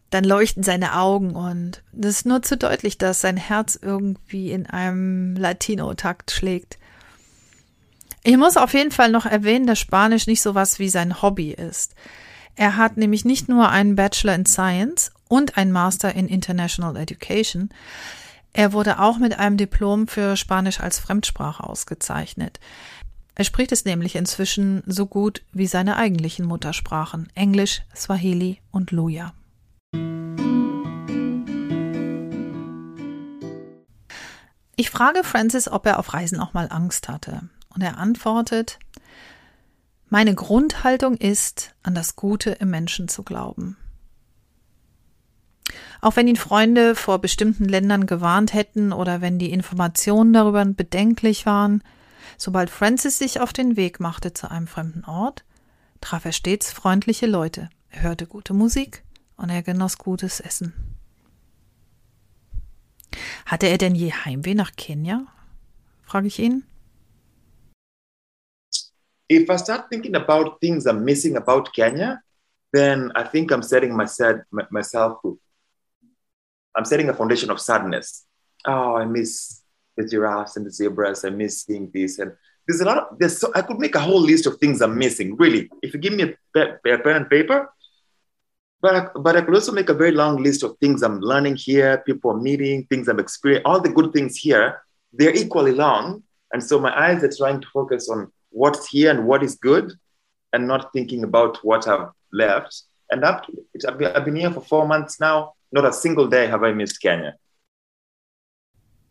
dann 0.10 0.24
leuchten 0.24 0.64
seine 0.64 0.98
Augen 0.98 1.36
und 1.36 1.84
das 1.92 2.18
ist 2.18 2.26
nur 2.26 2.42
zu 2.42 2.58
deutlich, 2.58 2.98
dass 2.98 3.22
sein 3.22 3.38
Herz 3.38 3.78
irgendwie 3.80 4.52
in 4.52 4.66
einem 4.66 5.36
Latino-Takt 5.36 6.32
schlägt. 6.32 6.80
Ich 8.24 8.38
muss 8.38 8.58
auf 8.58 8.74
jeden 8.74 8.92
Fall 8.92 9.12
noch 9.12 9.26
erwähnen, 9.26 9.68
dass 9.68 9.80
Spanisch 9.80 10.28
nicht 10.28 10.42
so 10.42 10.56
was 10.56 10.80
wie 10.80 10.90
sein 10.90 11.22
Hobby 11.22 11.52
ist. 11.52 11.94
Er 12.56 12.76
hat 12.76 12.98
nämlich 12.98 13.24
nicht 13.24 13.48
nur 13.50 13.70
einen 13.70 13.96
Bachelor 13.96 14.36
in 14.36 14.46
Science 14.46 15.12
und 15.30 15.58
einen 15.58 15.72
Master 15.72 16.14
in 16.14 16.28
International 16.28 16.96
Education. 16.96 17.70
Er 18.54 18.74
wurde 18.74 19.00
auch 19.00 19.18
mit 19.18 19.38
einem 19.38 19.58
Diplom 19.58 20.08
für 20.08 20.36
Spanisch 20.36 20.80
als 20.80 21.00
Fremdsprache 21.00 21.64
ausgezeichnet. 21.64 22.60
Er 23.36 23.44
spricht 23.44 23.72
es 23.72 23.86
nämlich 23.86 24.16
inzwischen 24.16 24.82
so 24.88 25.06
gut 25.06 25.44
wie 25.52 25.68
seine 25.68 25.98
eigentlichen 25.98 26.46
Muttersprachen 26.46 27.30
Englisch, 27.36 27.84
Swahili 27.96 28.62
und 28.72 28.92
Luja. 28.92 29.34
Ich 34.76 34.90
frage 34.90 35.24
Francis, 35.24 35.68
ob 35.68 35.86
er 35.86 36.00
auf 36.00 36.14
Reisen 36.14 36.40
auch 36.40 36.54
mal 36.54 36.68
Angst 36.72 37.10
hatte. 37.10 37.50
Und 37.74 37.82
er 37.84 37.98
antwortet, 37.98 38.80
meine 40.10 40.34
Grundhaltung 40.34 41.18
ist, 41.18 41.76
an 41.84 41.94
das 41.94 42.16
Gute 42.16 42.52
im 42.52 42.70
Menschen 42.70 43.08
zu 43.08 43.24
glauben. 43.24 43.78
Auch 46.02 46.16
wenn 46.16 46.28
ihn 46.28 46.36
Freunde 46.36 46.96
vor 46.96 47.20
bestimmten 47.20 47.66
Ländern 47.66 48.06
gewarnt 48.06 48.54
hätten 48.54 48.94
oder 48.94 49.22
wenn 49.22 49.40
die 49.40 49.52
Informationen 49.52 50.34
darüber 50.34 50.64
bedenklich 50.66 51.46
waren, 51.46 51.84
sobald 52.38 52.70
Francis 52.70 53.18
sich 53.18 53.40
auf 53.40 53.54
den 53.54 53.78
Weg 53.78 54.00
machte 54.00 54.34
zu 54.34 54.50
einem 54.52 54.68
fremden 54.68 55.06
Ort, 55.06 55.44
traf 56.02 56.26
er 56.26 56.32
stets 56.32 56.72
freundliche 56.72 57.26
Leute, 57.26 57.70
er 57.90 58.04
hörte 58.04 58.28
gute 58.28 58.54
Musik 58.54 59.04
und 59.38 59.50
er 59.50 59.64
genoss 59.64 59.98
gutes 59.98 60.40
Essen. 60.40 60.74
Hatte 63.46 63.68
er 63.68 63.78
denn 63.78 63.96
je 63.96 64.12
Heimweh 64.12 64.56
nach 64.56 64.72
Kenia? 64.76 65.26
frage 66.04 66.28
ich 66.28 66.40
ihn. 66.40 66.64
If 69.30 69.50
I 69.50 69.58
start 69.58 69.90
thinking 69.90 70.16
about 70.16 70.58
things 70.62 70.86
I'm 70.86 71.04
missing 71.04 71.36
about 71.36 71.72
Kenya, 71.74 72.22
then 72.72 73.12
I 73.16 73.24
think 73.24 73.52
I'm 73.52 73.62
setting 73.62 73.96
myself 73.96 74.42
myself 74.70 75.20
I'm 76.78 76.86
setting 76.86 77.10
a 77.10 77.14
foundation 77.14 77.50
of 77.52 77.60
sadness. 77.60 78.26
Oh, 78.68 78.96
I 78.98 79.06
miss 79.06 79.64
the 79.98 80.06
giraffes 80.08 80.58
and 80.58 80.66
the 80.66 80.72
zebras. 80.72 81.26
I 81.26 81.32
miss 81.32 81.64
seeing 81.64 81.92
this. 81.94 82.20
And 82.20 82.32
there's 82.68 82.82
a 82.82 82.86
lot 82.86 82.98
of, 83.00 83.20
there's 83.20 83.40
so, 83.40 83.52
I 83.56 83.64
could 83.64 83.80
make 83.80 83.96
a 83.96 84.00
whole 84.00 84.22
list 84.22 84.46
of 84.48 84.58
things 84.60 84.82
I'm 84.82 84.98
missing, 84.98 85.36
really. 85.38 85.70
If 85.82 85.94
you 85.96 86.00
give 86.00 86.14
me 86.14 86.24
a, 86.24 86.34
pe- 86.54 86.92
a 86.94 87.00
pen 87.00 87.16
and 87.18 87.30
paper, 87.30 87.74
but 88.82 88.96
I, 88.96 89.08
but 89.20 89.36
I 89.36 89.42
could 89.42 89.56
also 89.56 89.72
make 89.72 89.90
a 89.90 89.94
very 89.96 90.12
long 90.12 90.44
list 90.44 90.64
of 90.64 90.78
things 90.80 91.02
I'm 91.04 91.20
learning 91.22 91.58
here, 91.58 92.04
people 92.06 92.32
I'm 92.32 92.44
meeting, 92.44 92.86
things 92.86 93.08
I'm 93.08 93.20
experiencing, 93.20 93.66
all 93.66 93.82
the 93.82 93.90
good 93.90 94.14
things 94.14 94.38
here. 94.38 94.82
They're 95.14 95.36
equally 95.36 95.74
long. 95.74 96.24
And 96.54 96.64
so 96.64 96.80
my 96.80 96.94
eyes 96.98 97.24
are 97.24 97.32
trying 97.36 97.62
to 97.62 97.68
focus 97.74 98.10
on 98.10 98.32
what's 98.52 98.88
here 98.90 99.12
and 99.12 99.28
what 99.28 99.44
is 99.44 99.56
good. 99.56 99.94
and 100.54 100.68
not 100.68 100.92
thinking 100.94 101.24
about 101.24 101.64
what 101.64 101.88
I've 101.88 102.10
left. 102.34 102.84
And 103.12 103.24
I've 103.26 103.42
I've 103.88 104.26
been 104.26 104.36
here 104.36 104.52
for 104.52 104.62
four 104.62 104.88
months 104.88 105.20
now. 105.20 105.54
Not 105.72 105.86
a 105.86 105.92
single 105.92 106.30
day 106.30 106.50
have 106.50 106.68
I 106.68 106.74
missed 106.74 107.02
Kenya. 107.02 107.34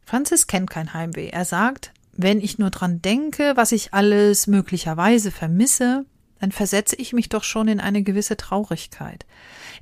Francis 0.05 0.47
kennt 0.47 0.71
kein 0.71 0.95
Heimweh. 0.95 1.29
Er 1.29 1.45
sagt, 1.45 1.93
wenn 2.13 2.41
ich 2.41 2.59
nur 2.59 2.71
dran 2.71 3.03
denke, 3.03 3.53
was 3.57 3.73
ich 3.73 3.93
alles 3.93 4.47
möglicherweise 4.47 5.31
vermisse, 5.31 6.07
dann 6.41 6.53
versetze 6.53 6.97
ich 6.97 7.13
mich 7.13 7.29
doch 7.29 7.45
schon 7.45 7.69
in 7.69 7.81
eine 7.81 8.03
gewisse 8.03 8.37
Traurigkeit. 8.37 9.27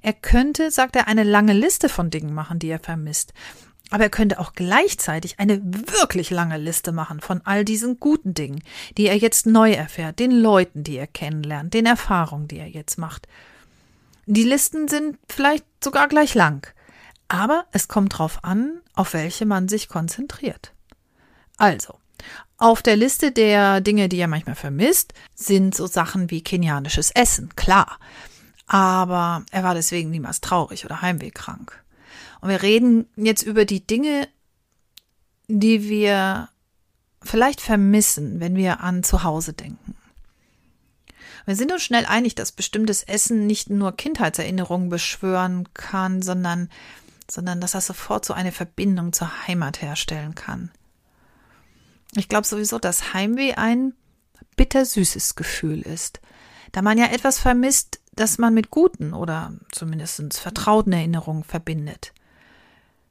Er 0.02 0.12
könnte, 0.12 0.70
sagt 0.70 0.96
er, 0.96 1.08
eine 1.08 1.24
lange 1.24 1.52
Liste 1.52 1.88
von 1.88 2.10
Dingen 2.10 2.34
machen, 2.34 2.58
die 2.58 2.68
er 2.68 2.78
vermisst. 2.78 3.34
Aber 3.90 4.04
er 4.04 4.10
könnte 4.10 4.38
auch 4.38 4.54
gleichzeitig 4.54 5.38
eine 5.38 5.60
wirklich 5.62 6.30
lange 6.30 6.56
Liste 6.56 6.90
machen 6.90 7.20
von 7.20 7.42
all 7.44 7.64
diesen 7.64 8.00
guten 8.00 8.34
Dingen, 8.34 8.62
die 8.96 9.06
er 9.06 9.16
jetzt 9.16 9.46
neu 9.46 9.72
erfährt, 9.72 10.18
den 10.18 10.30
Leuten, 10.30 10.84
die 10.84 10.96
er 10.96 11.06
kennenlernt, 11.06 11.74
den 11.74 11.87
Erfahrungen, 11.87 12.48
die 12.48 12.58
er 12.58 12.68
jetzt 12.68 12.98
macht. 12.98 13.28
Die 14.26 14.44
Listen 14.44 14.88
sind 14.88 15.18
vielleicht 15.28 15.64
sogar 15.82 16.08
gleich 16.08 16.34
lang. 16.34 16.66
Aber 17.28 17.66
es 17.72 17.88
kommt 17.88 18.18
drauf 18.18 18.42
an, 18.42 18.80
auf 18.94 19.12
welche 19.14 19.46
man 19.46 19.68
sich 19.68 19.88
konzentriert. 19.88 20.72
Also, 21.56 21.98
auf 22.56 22.82
der 22.82 22.96
Liste 22.96 23.32
der 23.32 23.80
Dinge, 23.80 24.08
die 24.08 24.18
er 24.18 24.28
manchmal 24.28 24.54
vermisst, 24.54 25.12
sind 25.34 25.74
so 25.74 25.87
Sachen 25.87 26.30
wie 26.30 26.42
kenianisches 26.42 27.10
Essen, 27.10 27.54
klar. 27.56 27.98
Aber 28.66 29.44
er 29.50 29.64
war 29.64 29.74
deswegen 29.74 30.10
niemals 30.10 30.40
traurig 30.40 30.84
oder 30.84 31.02
heimwehkrank. 31.02 31.82
Und 32.40 32.48
wir 32.48 32.62
reden 32.62 33.06
jetzt 33.16 33.42
über 33.42 33.64
die 33.64 33.87
Dinge, 33.87 34.28
die 35.48 35.88
wir 35.88 36.48
vielleicht 37.22 37.60
vermissen, 37.60 38.40
wenn 38.40 38.56
wir 38.56 38.80
an 38.80 39.02
zu 39.02 39.22
Hause 39.22 39.52
denken. 39.52 39.96
Wir 41.46 41.57
sind 41.57 41.72
uns 41.72 41.83
schnell 41.83 42.07
einig, 42.07 42.35
dass 42.35 42.52
bestimmtes 42.52 43.02
Essen 43.02 43.46
nicht 43.46 43.68
nur 43.70 43.96
Kindheitserinnerungen 43.96 44.88
beschwören 44.88 45.68
kann, 45.74 46.22
sondern, 46.22 46.70
sondern 47.30 47.61
dass 47.61 47.72
das 47.72 47.87
sofort 47.87 48.24
so 48.24 48.33
eine 48.33 48.52
Verbindung 48.52 49.12
zur 49.12 49.46
Heimat 49.46 49.83
herstellen 49.83 50.35
kann. 50.35 50.70
Ich 52.16 52.28
glaube 52.28 52.46
sowieso, 52.46 52.78
dass 52.78 53.12
Heimweh 53.12 53.54
ein 53.54 53.94
bittersüßes 54.57 55.35
Gefühl 55.35 55.83
ist, 55.83 56.20
da 56.72 56.80
man 56.80 56.96
ja 56.96 57.07
etwas 57.07 57.38
vermisst, 57.38 58.00
das 58.12 58.38
man 58.38 58.54
mit 58.54 58.70
guten 58.70 59.12
oder 59.12 59.52
zumindest 59.72 60.38
vertrauten 60.38 60.92
Erinnerungen 60.92 61.44
verbindet. 61.44 62.12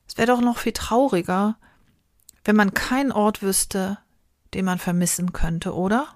Es 0.07 0.17
wäre 0.17 0.27
doch 0.27 0.41
noch 0.41 0.57
viel 0.57 0.71
trauriger, 0.71 1.57
wenn 2.45 2.55
man 2.55 2.73
keinen 2.73 3.11
Ort 3.11 3.41
wüsste, 3.41 3.97
den 4.53 4.65
man 4.65 4.79
vermissen 4.79 5.33
könnte, 5.33 5.73
oder? 5.73 6.07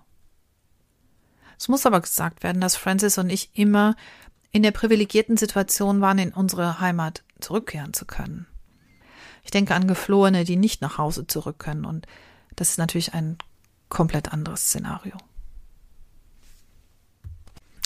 Es 1.57 1.67
muss 1.67 1.85
aber 1.85 2.01
gesagt 2.01 2.43
werden, 2.43 2.61
dass 2.61 2.75
Francis 2.75 3.17
und 3.17 3.29
ich 3.29 3.49
immer 3.53 3.95
in 4.51 4.63
der 4.63 4.71
privilegierten 4.71 5.37
Situation 5.37 6.01
waren, 6.01 6.19
in 6.19 6.33
unsere 6.33 6.79
Heimat 6.79 7.23
zurückkehren 7.39 7.93
zu 7.93 8.05
können. 8.05 8.47
Ich 9.43 9.51
denke 9.51 9.75
an 9.75 9.87
Geflohene, 9.87 10.43
die 10.43 10.55
nicht 10.55 10.81
nach 10.81 10.97
Hause 10.97 11.27
zurück 11.27 11.59
können 11.59 11.85
und 11.85 12.05
das 12.55 12.71
ist 12.71 12.77
natürlich 12.77 13.13
ein 13.13 13.37
komplett 13.89 14.33
anderes 14.33 14.61
Szenario. 14.61 15.15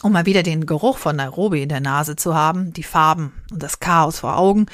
Um 0.01 0.13
mal 0.13 0.25
wieder 0.25 0.41
den 0.41 0.65
Geruch 0.65 0.97
von 0.97 1.15
Nairobi 1.15 1.61
in 1.61 1.69
der 1.69 1.79
Nase 1.81 2.15
zu 2.15 2.33
haben, 2.33 2.73
die 2.73 2.83
Farben 2.83 3.33
und 3.51 3.61
das 3.61 3.79
Chaos 3.79 4.19
vor 4.19 4.37
Augen, 4.37 4.65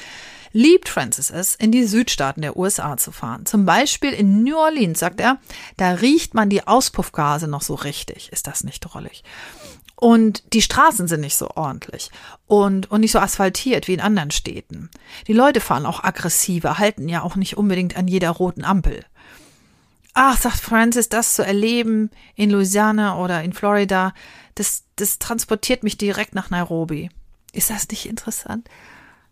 liebt 0.58 0.88
Francis 0.88 1.30
es, 1.30 1.54
in 1.54 1.70
die 1.70 1.84
Südstaaten 1.84 2.42
der 2.42 2.56
USA 2.56 2.96
zu 2.96 3.12
fahren. 3.12 3.46
Zum 3.46 3.64
Beispiel 3.64 4.10
in 4.10 4.42
New 4.42 4.56
Orleans, 4.56 4.98
sagt 4.98 5.20
er, 5.20 5.38
da 5.76 5.92
riecht 5.92 6.34
man 6.34 6.50
die 6.50 6.66
Auspuffgase 6.66 7.46
noch 7.46 7.62
so 7.62 7.76
richtig. 7.76 8.32
Ist 8.32 8.48
das 8.48 8.64
nicht 8.64 8.80
drollig? 8.80 9.22
Und 9.94 10.52
die 10.52 10.62
Straßen 10.62 11.06
sind 11.06 11.20
nicht 11.20 11.36
so 11.36 11.50
ordentlich 11.54 12.10
und, 12.48 12.90
und 12.90 13.02
nicht 13.02 13.12
so 13.12 13.20
asphaltiert 13.20 13.86
wie 13.86 13.94
in 13.94 14.00
anderen 14.00 14.32
Städten. 14.32 14.90
Die 15.28 15.32
Leute 15.32 15.60
fahren 15.60 15.86
auch 15.86 16.02
aggressiver, 16.02 16.78
halten 16.78 17.08
ja 17.08 17.22
auch 17.22 17.36
nicht 17.36 17.56
unbedingt 17.56 17.96
an 17.96 18.08
jeder 18.08 18.30
roten 18.30 18.64
Ampel. 18.64 19.04
Ach, 20.12 20.36
sagt 20.36 20.58
Francis, 20.58 21.08
das 21.08 21.36
zu 21.36 21.44
erleben 21.44 22.10
in 22.34 22.50
Louisiana 22.50 23.16
oder 23.22 23.44
in 23.44 23.52
Florida, 23.52 24.12
das, 24.56 24.82
das 24.96 25.20
transportiert 25.20 25.84
mich 25.84 25.98
direkt 25.98 26.34
nach 26.34 26.50
Nairobi. 26.50 27.10
Ist 27.52 27.70
das 27.70 27.88
nicht 27.88 28.06
interessant? 28.06 28.68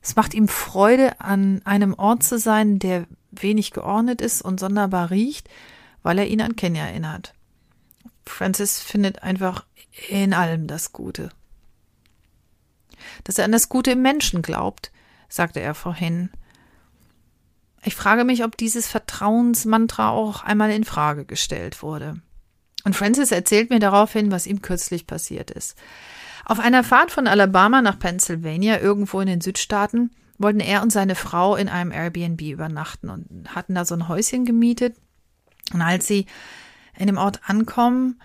Es 0.06 0.14
macht 0.14 0.34
ihm 0.34 0.46
Freude, 0.46 1.20
an 1.20 1.62
einem 1.64 1.92
Ort 1.94 2.22
zu 2.22 2.38
sein, 2.38 2.78
der 2.78 3.08
wenig 3.32 3.72
geordnet 3.72 4.20
ist 4.20 4.40
und 4.40 4.60
sonderbar 4.60 5.10
riecht, 5.10 5.48
weil 6.04 6.20
er 6.20 6.28
ihn 6.28 6.40
an 6.40 6.54
Kenya 6.54 6.86
erinnert. 6.86 7.34
Francis 8.24 8.78
findet 8.78 9.24
einfach 9.24 9.66
in 10.08 10.32
allem 10.32 10.68
das 10.68 10.92
Gute. 10.92 11.30
Dass 13.24 13.38
er 13.38 13.46
an 13.46 13.50
das 13.50 13.68
Gute 13.68 13.90
im 13.90 14.02
Menschen 14.02 14.42
glaubt, 14.42 14.92
sagte 15.28 15.58
er 15.58 15.74
vorhin, 15.74 16.30
ich 17.82 17.96
frage 17.96 18.22
mich, 18.22 18.44
ob 18.44 18.56
dieses 18.56 18.86
Vertrauensmantra 18.86 20.10
auch 20.10 20.44
einmal 20.44 20.70
in 20.70 20.84
Frage 20.84 21.24
gestellt 21.24 21.82
wurde. 21.82 22.20
Und 22.84 22.94
Francis 22.94 23.32
erzählt 23.32 23.70
mir 23.70 23.80
daraufhin, 23.80 24.30
was 24.30 24.46
ihm 24.46 24.62
kürzlich 24.62 25.08
passiert 25.08 25.50
ist. 25.50 25.76
Auf 26.48 26.60
einer 26.60 26.84
Fahrt 26.84 27.10
von 27.10 27.26
Alabama 27.26 27.82
nach 27.82 27.98
Pennsylvania, 27.98 28.78
irgendwo 28.78 29.20
in 29.20 29.26
den 29.26 29.40
Südstaaten, 29.40 30.12
wollten 30.38 30.60
er 30.60 30.80
und 30.80 30.92
seine 30.92 31.16
Frau 31.16 31.56
in 31.56 31.68
einem 31.68 31.90
Airbnb 31.90 32.40
übernachten 32.40 33.10
und 33.10 33.52
hatten 33.52 33.74
da 33.74 33.84
so 33.84 33.96
ein 33.96 34.06
Häuschen 34.06 34.44
gemietet. 34.44 34.94
Und 35.74 35.82
als 35.82 36.06
sie 36.06 36.26
in 36.96 37.08
dem 37.08 37.18
Ort 37.18 37.40
ankommen, 37.46 38.20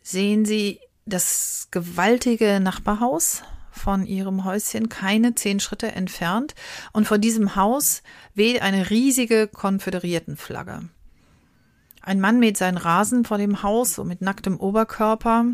sehen 0.00 0.44
sie 0.44 0.78
das 1.06 1.66
gewaltige 1.72 2.60
Nachbarhaus 2.60 3.42
von 3.72 4.06
ihrem 4.06 4.44
Häuschen 4.44 4.88
keine 4.88 5.34
zehn 5.34 5.58
Schritte 5.58 5.90
entfernt 5.90 6.54
und 6.92 7.08
vor 7.08 7.18
diesem 7.18 7.56
Haus 7.56 8.04
weht 8.34 8.62
eine 8.62 8.90
riesige 8.90 9.48
Konföderiertenflagge. 9.48 10.88
Ein 12.00 12.20
Mann 12.20 12.38
mäht 12.38 12.56
seinen 12.56 12.78
Rasen 12.78 13.24
vor 13.24 13.38
dem 13.38 13.64
Haus, 13.64 13.96
so 13.96 14.04
mit 14.04 14.22
nacktem 14.22 14.60
Oberkörper. 14.60 15.46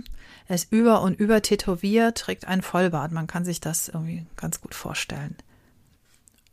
Er 0.49 0.55
ist 0.55 0.73
über 0.73 1.03
und 1.03 1.19
über 1.19 1.43
tätowiert, 1.43 2.19
trägt 2.19 2.47
einen 2.47 2.63
Vollbart. 2.63 3.13
Man 3.13 3.27
kann 3.27 3.45
sich 3.45 3.61
das 3.61 3.89
irgendwie 3.89 4.27
ganz 4.37 4.61
gut 4.61 4.75
vorstellen. 4.75 5.37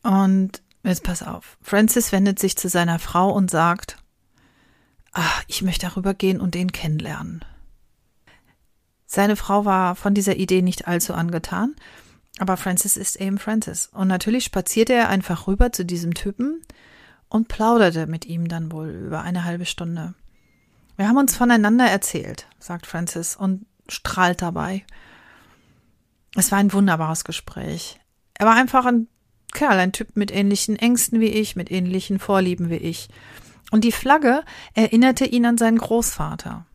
Und 0.04 0.62
jetzt 0.84 1.04
pass 1.04 1.24
auf. 1.24 1.58
Francis 1.62 2.12
wendet 2.12 2.40
sich 2.40 2.56
zu 2.58 2.70
seiner 2.70 3.00
Frau 3.00 3.32
und 3.32 3.52
sagt, 3.52 3.98
ach, 5.12 5.44
ich 5.48 5.62
möchte 5.62 5.88
darüber 5.88 6.14
gehen 6.14 6.40
und 6.40 6.56
den 6.56 6.72
kennenlernen. 6.72 7.44
Seine 9.06 9.36
Frau 9.36 9.66
war 9.66 9.96
von 9.96 10.14
dieser 10.14 10.36
Idee 10.36 10.62
nicht 10.62 10.88
allzu 10.88 11.16
angetan, 11.16 11.76
aber 12.38 12.58
Francis 12.58 12.96
ist 12.96 13.16
eben 13.16 13.40
Francis. 13.40 13.90
Und 13.92 14.08
natürlich 14.08 14.46
spazierte 14.46 14.94
er 14.94 15.10
einfach 15.10 15.48
rüber 15.48 15.72
zu 15.72 15.84
diesem 15.84 16.14
Typen 16.14 16.62
und 17.28 17.48
plauderte 17.48 18.08
mit 18.08 18.26
ihm 18.26 18.48
dann 18.48 18.72
wohl 18.72 18.90
über 18.90 19.22
eine 19.22 19.46
halbe 19.46 19.66
Stunde. 19.66 20.14
Wir 20.96 21.08
haben 21.08 21.18
uns 21.18 21.36
voneinander 21.36 21.86
erzählt, 21.86 22.48
sagt 22.60 22.86
Francis 22.86 23.36
und 23.36 23.66
strahlt 23.90 24.42
dabei. 24.42 24.86
Es 26.36 26.52
war 26.52 26.60
ein 26.60 26.74
wunderbares 26.74 27.24
Gespräch. 27.24 28.00
Er 28.34 28.46
war 28.46 28.56
einfach 28.56 28.86
ein 28.86 29.08
Kerl, 29.52 29.80
ein 29.80 29.92
Typ 29.92 30.16
mit 30.16 30.32
ähnlichen 30.32 30.76
Ängsten 30.76 31.20
wie 31.20 31.28
ich, 31.28 31.56
mit 31.56 31.72
ähnlichen 31.72 32.20
Vorlieben 32.20 32.70
wie 32.70 32.76
ich. 32.76 33.10
Und 33.72 33.84
die 33.84 33.92
Flagge 33.92 34.44
erinnerte 34.74 35.26
ihn 35.26 35.46
an 35.46 35.58
seinen 35.58 35.78
Großvater. 35.78 36.66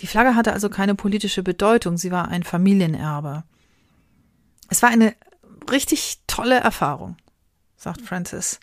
Die 0.00 0.06
Flagge 0.06 0.34
hatte 0.34 0.52
also 0.52 0.68
keine 0.68 0.94
politische 0.94 1.42
Bedeutung, 1.42 1.96
sie 1.96 2.10
war 2.10 2.28
ein 2.28 2.42
Familienerbe. 2.42 3.44
Es 4.68 4.82
war 4.82 4.88
eine 4.88 5.14
richtig 5.70 6.20
tolle 6.26 6.58
Erfahrung, 6.58 7.16
sagt 7.76 8.00
Francis. 8.00 8.60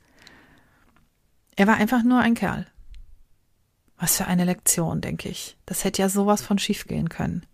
Er 1.56 1.68
war 1.68 1.76
einfach 1.76 2.04
nur 2.04 2.20
ein 2.20 2.36
Kerl. 2.36 2.68
Was 4.00 4.18
für 4.18 4.26
eine 4.26 4.46
Lektion, 4.46 5.02
denke 5.02 5.30
ich. 5.30 5.58
Das 5.66 5.84
hätte 5.84 6.02
ja 6.02 6.10
sowas 6.10 6.42
von 6.42 6.60
schiefgehen 6.60 7.10
können. 7.10 7.46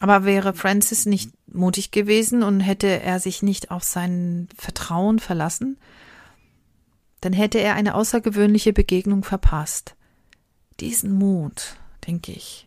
Aber 0.00 0.24
wäre 0.24 0.54
Francis 0.54 1.06
nicht 1.06 1.30
mutig 1.46 1.90
gewesen 1.90 2.42
und 2.42 2.60
hätte 2.60 3.00
er 3.02 3.20
sich 3.20 3.42
nicht 3.42 3.70
auf 3.70 3.84
sein 3.84 4.48
Vertrauen 4.56 5.18
verlassen, 5.18 5.78
dann 7.20 7.32
hätte 7.32 7.58
er 7.58 7.74
eine 7.74 7.94
außergewöhnliche 7.94 8.72
Begegnung 8.72 9.24
verpasst. 9.24 9.96
Diesen 10.80 11.12
Mut, 11.12 11.76
denke 12.06 12.32
ich, 12.32 12.66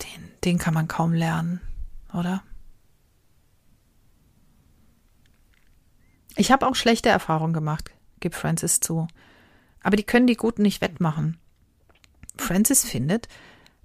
den, 0.00 0.30
den 0.44 0.58
kann 0.58 0.74
man 0.74 0.88
kaum 0.88 1.12
lernen, 1.12 1.60
oder? 2.14 2.42
Ich 6.36 6.52
habe 6.52 6.66
auch 6.66 6.76
schlechte 6.76 7.08
Erfahrungen 7.08 7.52
gemacht, 7.52 7.90
gibt 8.20 8.36
Francis 8.36 8.80
zu. 8.80 9.08
Aber 9.82 9.96
die 9.96 10.04
können 10.04 10.26
die 10.26 10.36
guten 10.36 10.62
nicht 10.62 10.80
wettmachen. 10.80 11.38
Francis 12.36 12.84
findet, 12.84 13.28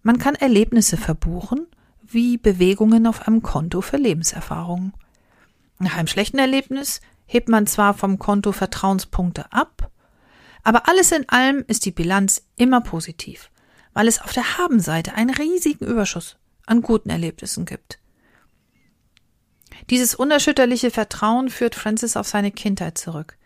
man 0.01 0.17
kann 0.17 0.35
Erlebnisse 0.35 0.97
verbuchen, 0.97 1.67
wie 2.01 2.37
Bewegungen 2.37 3.07
auf 3.07 3.27
einem 3.27 3.41
Konto 3.41 3.81
für 3.81 3.97
Lebenserfahrungen. 3.97 4.93
Nach 5.79 5.97
einem 5.97 6.07
schlechten 6.07 6.39
Erlebnis 6.39 7.01
hebt 7.25 7.49
man 7.49 7.67
zwar 7.67 7.93
vom 7.93 8.19
Konto 8.19 8.51
Vertrauenspunkte 8.51 9.51
ab, 9.51 9.91
aber 10.63 10.87
alles 10.87 11.11
in 11.11 11.27
allem 11.29 11.63
ist 11.67 11.85
die 11.85 11.91
Bilanz 11.91 12.45
immer 12.55 12.81
positiv 12.81 13.49
weil 13.93 14.07
es 14.07 14.21
auf 14.21 14.33
der 14.33 14.57
Habenseite 14.57 15.13
einen 15.13 15.29
riesigen 15.29 15.85
Überschuss 15.85 16.37
an 16.65 16.81
guten 16.81 17.09
Erlebnissen 17.09 17.65
gibt. 17.65 17.99
Dieses 19.89 20.15
unerschütterliche 20.15 20.91
Vertrauen 20.91 21.49
führt 21.49 21.75
Francis 21.75 22.15
auf 22.17 22.27
seine 22.27 22.51
Kindheit 22.51 22.97
zurück. 22.97 23.37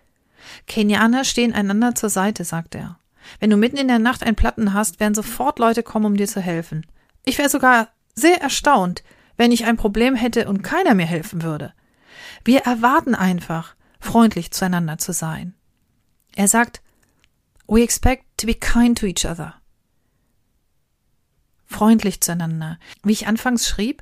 Kenianer 0.67 1.23
stehen 1.23 1.53
einander 1.53 1.95
zur 1.95 2.09
Seite, 2.09 2.43
sagt 2.43 2.75
er. 2.75 2.99
Wenn 3.39 3.49
du 3.49 3.57
mitten 3.57 3.77
in 3.77 3.87
der 3.87 3.99
Nacht 3.99 4.23
einen 4.23 4.35
Platten 4.35 4.73
hast, 4.73 4.99
werden 4.99 5.15
sofort 5.15 5.59
Leute 5.59 5.83
kommen, 5.83 6.05
um 6.05 6.17
dir 6.17 6.27
zu 6.27 6.41
helfen. 6.41 6.85
Ich 7.23 7.37
wäre 7.37 7.49
sogar 7.49 7.89
sehr 8.15 8.41
erstaunt, 8.41 9.03
wenn 9.35 9.51
ich 9.51 9.65
ein 9.65 9.77
Problem 9.77 10.15
hätte 10.15 10.47
und 10.47 10.63
keiner 10.63 10.93
mir 10.93 11.05
helfen 11.05 11.43
würde. 11.43 11.73
Wir 12.43 12.61
erwarten 12.61 13.15
einfach, 13.15 13.75
freundlich 13.99 14.51
zueinander 14.51 14.97
zu 14.97 15.13
sein. 15.13 15.53
Er 16.35 16.47
sagt, 16.47 16.81
We 17.67 17.83
expect 17.83 18.23
to 18.37 18.47
be 18.47 18.53
kind 18.53 18.97
to 18.97 19.05
each 19.05 19.25
other. 19.25 19.55
Freundlich 21.65 22.21
zueinander. 22.21 22.79
Wie 23.03 23.11
ich 23.11 23.27
anfangs 23.27 23.67
schrieb, 23.67 24.01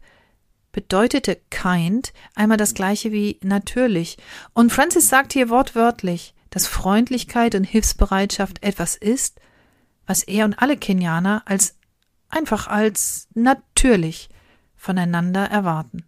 bedeutete 0.72 1.41
kind 1.50 2.14
einmal 2.36 2.58
das 2.58 2.76
gleiche 2.76 3.12
wie 3.12 3.39
natürlich. 3.41 4.18
Und 4.54 4.72
Francis 4.72 5.10
sagt 5.10 5.34
hier 5.34 5.50
wortwörtlich, 5.50 6.34
dass 6.56 6.68
Freundlichkeit 6.68 7.53
und 7.53 7.66
Hilfsbereitschaft 7.66 8.64
etwas 8.64 8.95
ist, 8.95 9.41
was 10.08 10.24
er 10.24 10.45
und 10.45 10.58
alle 10.58 10.78
Kenianer 10.78 11.43
als 11.43 11.76
einfach 12.30 12.68
als 12.68 13.28
natürlich 13.34 14.30
voneinander 14.78 15.47
erwarten. 15.47 16.06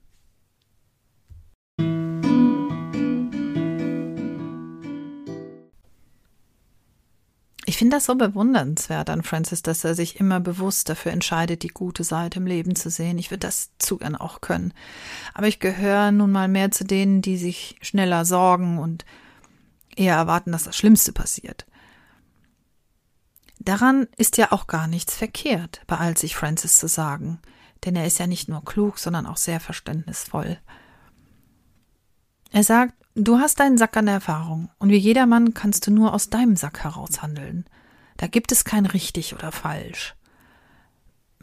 Ich 7.66 7.78
finde 7.78 7.98
das 7.98 8.06
so 8.06 8.16
bewundernswert 8.16 9.10
an 9.10 9.24
Francis, 9.24 9.64
dass 9.64 9.84
er 9.84 9.96
sich 9.96 10.18
immer 10.18 10.40
bewusst 10.40 10.88
dafür 10.88 11.12
entscheidet, 11.12 11.64
die 11.64 11.68
gute 11.68 12.06
Seite 12.06 12.40
im 12.40 12.48
Leben 12.48 12.78
zu 12.78 12.90
sehen. 12.90 13.18
Ich 13.18 13.32
würde 13.32 13.46
das 13.48 13.72
zu 13.80 13.98
gern 13.98 14.16
auch 14.16 14.40
können. 14.40 14.74
Aber 15.34 15.50
ich 15.50 15.60
gehöre 15.60 16.14
nun 16.14 16.32
mal 16.32 16.48
mehr 16.48 16.72
zu 16.72 16.86
denen, 16.86 17.22
die 17.22 17.36
sich 17.36 17.76
schneller 17.82 18.24
sorgen 18.24 18.80
und 18.80 19.04
eher 19.98 20.16
erwarten, 20.16 20.52
dass 20.52 20.64
das 20.64 20.78
Schlimmste 20.78 21.12
passiert. 21.12 21.66
Daran 23.60 24.08
ist 24.18 24.38
ja 24.38 24.52
auch 24.52 24.68
gar 24.68 24.88
nichts 24.88 25.16
verkehrt, 25.16 25.82
beeilt 25.88 26.18
sich 26.18 26.36
Francis 26.36 26.76
zu 26.78 26.88
sagen, 26.88 27.40
denn 27.86 27.96
er 27.96 28.06
ist 28.06 28.20
ja 28.20 28.28
nicht 28.28 28.48
nur 28.48 28.64
klug, 28.64 29.00
sondern 29.00 29.26
auch 29.26 29.38
sehr 29.38 29.60
verständnisvoll. 29.60 30.58
Er 32.52 32.64
sagt, 32.64 32.94
Du 33.20 33.40
hast 33.40 33.60
deinen 33.60 33.80
Sack 33.80 33.98
an 33.98 34.08
Erfahrung 34.08 34.70
und 34.78 34.90
wie 34.90 34.98
jedermann 34.98 35.56
kannst 35.56 35.88
du 35.88 35.92
nur 35.92 36.14
aus 36.14 36.30
deinem 36.30 36.56
Sack 36.56 36.84
heraus 36.84 37.24
handeln. 37.24 37.66
Da 38.18 38.28
gibt 38.28 38.52
es 38.52 38.64
kein 38.64 38.86
richtig 38.86 39.34
oder 39.34 39.52
falsch. 39.52 40.14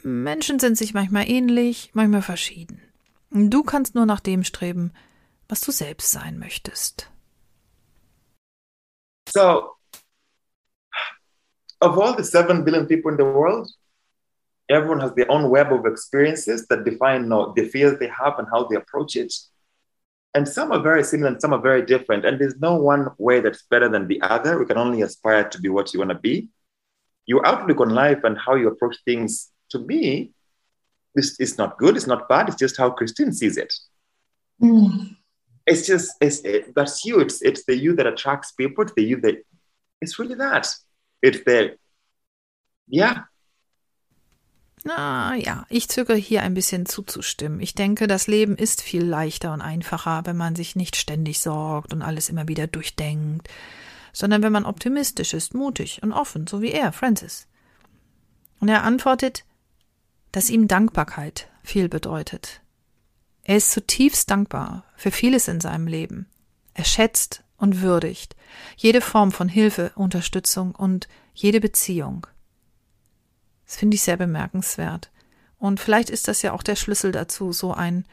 Menschen 0.04 0.60
sind 0.60 0.78
sich 0.78 0.94
manchmal 0.94 1.28
ähnlich, 1.28 1.90
manchmal 1.92 2.22
verschieden. 2.22 2.80
Du 3.32 3.64
kannst 3.64 3.96
nur 3.96 4.06
nach 4.06 4.20
dem 4.20 4.44
streben, 4.44 4.92
was 5.48 5.62
du 5.62 5.72
selbst 5.72 6.12
sein 6.12 6.38
möchtest. 6.38 7.10
So, 9.26 9.76
of 11.80 11.98
all 11.98 12.14
the 12.14 12.24
seven 12.24 12.64
billion 12.64 12.86
people 12.86 13.10
in 13.10 13.16
the 13.16 13.24
world, 13.24 13.70
everyone 14.70 15.00
has 15.00 15.12
their 15.14 15.30
own 15.30 15.50
web 15.50 15.72
of 15.72 15.86
experiences 15.86 16.66
that 16.68 16.84
define 16.84 17.28
the 17.28 17.68
fears 17.72 17.98
they 17.98 18.08
have 18.08 18.38
and 18.38 18.48
how 18.50 18.64
they 18.64 18.76
approach 18.76 19.16
it. 19.16 19.32
and 20.36 20.48
some 20.48 20.72
are 20.72 20.80
very 20.80 21.04
similar 21.04 21.28
and 21.28 21.40
some 21.40 21.52
are 21.52 21.60
very 21.60 21.82
different. 21.86 22.24
And 22.24 22.40
there's 22.40 22.56
no 22.58 22.74
one 22.74 23.08
way 23.18 23.40
that's 23.40 23.62
better 23.70 23.88
than 23.88 24.08
the 24.08 24.20
other. 24.22 24.58
We 24.58 24.66
can 24.66 24.78
only 24.78 25.02
aspire 25.02 25.48
to 25.48 25.60
be 25.60 25.68
what 25.68 25.92
you 25.94 26.00
want 26.00 26.10
to 26.10 26.18
be. 26.18 26.48
Your 27.26 27.46
outlook 27.46 27.80
on 27.80 27.90
life 27.90 28.24
and 28.24 28.36
how 28.36 28.56
you 28.56 28.66
approach 28.68 28.96
things, 29.04 29.52
to 29.70 29.78
me, 29.78 30.32
this 31.14 31.38
is 31.38 31.56
not 31.56 31.78
good. 31.78 31.96
It's 31.96 32.08
not 32.08 32.28
bad. 32.28 32.48
It's 32.48 32.58
just 32.58 32.76
how 32.76 32.90
Christine 32.90 33.32
sees 33.32 33.56
it. 33.56 33.72
Mm. 34.60 35.16
It's 35.66 35.86
just 35.86 36.16
it's 36.20 36.40
it, 36.44 36.74
that's 36.74 37.04
you. 37.04 37.20
It's 37.20 37.40
it's 37.42 37.64
the 37.66 37.74
you 37.74 37.94
that 37.96 38.06
attracts 38.06 38.52
people. 38.52 38.84
It's 38.84 38.94
the 38.94 39.04
you 39.04 39.20
that 39.22 39.44
it's 40.00 40.18
really 40.18 40.36
that. 40.36 40.68
It's 41.22 41.42
the 41.44 41.76
yeah. 42.86 43.24
Na 44.86 45.34
ja, 45.34 45.64
ich 45.70 45.88
zögere 45.88 46.16
hier 46.16 46.42
ein 46.42 46.52
bisschen 46.52 46.84
zuzustimmen. 46.84 47.60
Ich 47.60 47.74
denke, 47.74 48.06
das 48.06 48.26
Leben 48.26 48.54
ist 48.54 48.82
viel 48.82 49.02
leichter 49.02 49.54
und 49.54 49.62
einfacher, 49.62 50.26
wenn 50.26 50.36
man 50.36 50.54
sich 50.56 50.76
nicht 50.76 50.96
ständig 50.96 51.40
sorgt 51.40 51.94
und 51.94 52.02
alles 52.02 52.28
immer 52.28 52.48
wieder 52.48 52.66
durchdenkt, 52.66 53.48
sondern 54.12 54.42
wenn 54.42 54.52
man 54.52 54.66
optimistisch 54.66 55.32
ist, 55.32 55.54
mutig 55.54 56.02
und 56.02 56.12
offen, 56.12 56.46
so 56.46 56.60
wie 56.60 56.70
er, 56.70 56.92
Francis. 56.92 57.48
Und 58.60 58.68
er 58.68 58.82
antwortet, 58.82 59.46
dass 60.32 60.50
ihm 60.50 60.68
Dankbarkeit 60.68 61.48
viel 61.62 61.88
bedeutet. 61.88 62.60
Er 63.44 63.58
ist 63.58 63.70
zutiefst 63.70 64.30
dankbar 64.30 64.84
für 64.96 65.10
vieles 65.10 65.48
in 65.48 65.60
seinem 65.60 65.86
Leben. 65.86 66.26
Er 66.72 66.84
schätzt 66.84 67.44
und 67.58 67.82
würdigt 67.82 68.34
jede 68.76 69.00
Form 69.00 69.32
von 69.32 69.48
Hilfe, 69.48 69.92
Unterstützung 69.94 70.74
und 70.74 71.08
jede 71.34 71.60
Beziehung. 71.60 72.26
Das 73.66 73.76
finde 73.76 73.96
ich 73.96 74.02
sehr 74.02 74.16
bemerkenswert. 74.16 75.10
Und 75.58 75.78
vielleicht 75.78 76.10
ist 76.10 76.26
das 76.26 76.42
ja 76.42 76.52
auch 76.52 76.62
der 76.62 76.76
Schlüssel 76.76 77.12
dazu, 77.12 77.52
so 77.52 77.72
ein, 77.72 78.06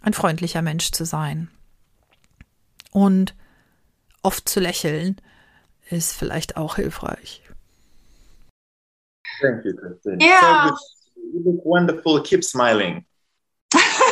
ein 0.00 0.14
freundlicher 0.14 0.62
Mensch 0.62 0.90
zu 0.90 1.04
sein. 1.04 1.48
Und 2.90 3.34
oft 4.22 4.48
zu 4.48 4.58
lächeln 4.58 5.20
ist 5.90 6.12
vielleicht 6.12 6.56
auch 6.56 6.76
hilfreich. 6.76 7.42
Thank 9.40 9.64
you, 9.64 9.74
Christine. 9.74 10.18
Yeah. 10.20 10.68
So 10.68 11.20
you 11.32 11.42
look 11.44 11.64
wonderful. 11.64 12.22
Keep 12.22 12.44
smiling. 12.44 13.04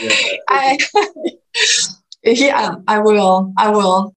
yeah. 0.00 0.12
I, 0.48 0.78
yeah, 2.24 2.76
I 2.88 2.98
will. 2.98 3.52
I 3.56 3.70
will. 3.70 4.14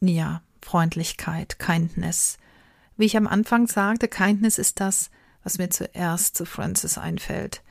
Ja, 0.00 0.42
Freundlichkeit, 0.60 1.58
Kindness. 1.58 2.38
Wie 2.96 3.06
ich 3.06 3.16
am 3.16 3.26
Anfang 3.26 3.66
sagte, 3.66 4.08
Kindness 4.08 4.58
ist 4.58 4.80
das, 4.80 5.10
was 5.42 5.58
mir 5.58 5.70
zuerst 5.70 6.36
zu 6.36 6.44
Francis 6.44 6.98
einfällt. 6.98 7.62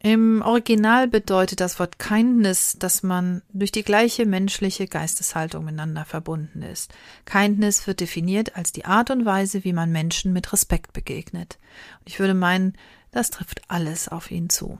Im 0.00 0.42
Original 0.42 1.08
bedeutet 1.08 1.60
das 1.60 1.80
Wort 1.80 1.98
Kindness, 1.98 2.76
dass 2.78 3.02
man 3.02 3.42
durch 3.52 3.72
die 3.72 3.82
gleiche 3.82 4.26
menschliche 4.26 4.86
Geisteshaltung 4.86 5.64
miteinander 5.64 6.04
verbunden 6.04 6.62
ist. 6.62 6.94
Kindness 7.24 7.86
wird 7.88 7.98
definiert 7.98 8.54
als 8.54 8.70
die 8.70 8.84
Art 8.84 9.10
und 9.10 9.24
Weise, 9.24 9.64
wie 9.64 9.72
man 9.72 9.90
Menschen 9.90 10.32
mit 10.32 10.52
Respekt 10.52 10.92
begegnet. 10.92 11.58
Und 12.00 12.08
ich 12.08 12.20
würde 12.20 12.34
meinen, 12.34 12.74
das 13.10 13.30
trifft 13.30 13.62
alles 13.66 14.08
auf 14.08 14.30
ihn 14.30 14.48
zu. 14.48 14.78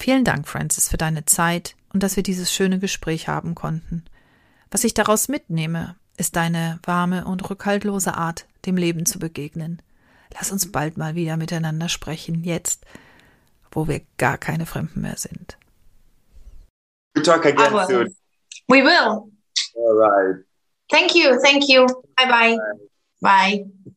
Vielen 0.00 0.24
Dank, 0.24 0.48
Francis, 0.48 0.88
für 0.88 0.96
deine 0.96 1.26
Zeit 1.26 1.76
und 1.92 2.02
dass 2.02 2.16
wir 2.16 2.22
dieses 2.22 2.50
schöne 2.50 2.78
Gespräch 2.78 3.28
haben 3.28 3.54
konnten. 3.54 4.06
Was 4.70 4.84
ich 4.84 4.94
daraus 4.94 5.28
mitnehme, 5.28 5.94
ist 6.16 6.36
deine 6.36 6.78
warme 6.84 7.26
und 7.26 7.50
rückhaltlose 7.50 8.14
Art, 8.14 8.46
dem 8.64 8.78
Leben 8.78 9.04
zu 9.04 9.18
begegnen. 9.18 9.82
Lass 10.32 10.52
uns 10.52 10.72
bald 10.72 10.96
mal 10.96 11.16
wieder 11.16 11.36
miteinander 11.36 11.90
sprechen, 11.90 12.44
jetzt, 12.44 12.86
wo 13.70 13.88
wir 13.88 14.00
gar 14.16 14.38
keine 14.38 14.64
Fremden 14.64 15.02
mehr 15.02 15.18
sind. 15.18 15.58
We 17.14 17.22
talk 17.22 17.44
again 17.44 17.70
will. 17.70 17.86
soon. 17.86 18.16
We 18.68 18.82
will. 18.82 19.30
All 19.74 19.98
right. 19.98 20.44
Thank 20.90 21.14
you. 21.14 21.38
Thank 21.42 21.68
you. 21.68 21.86
Bye 22.16 22.26
bye. 22.26 22.58
Bye. 23.20 23.94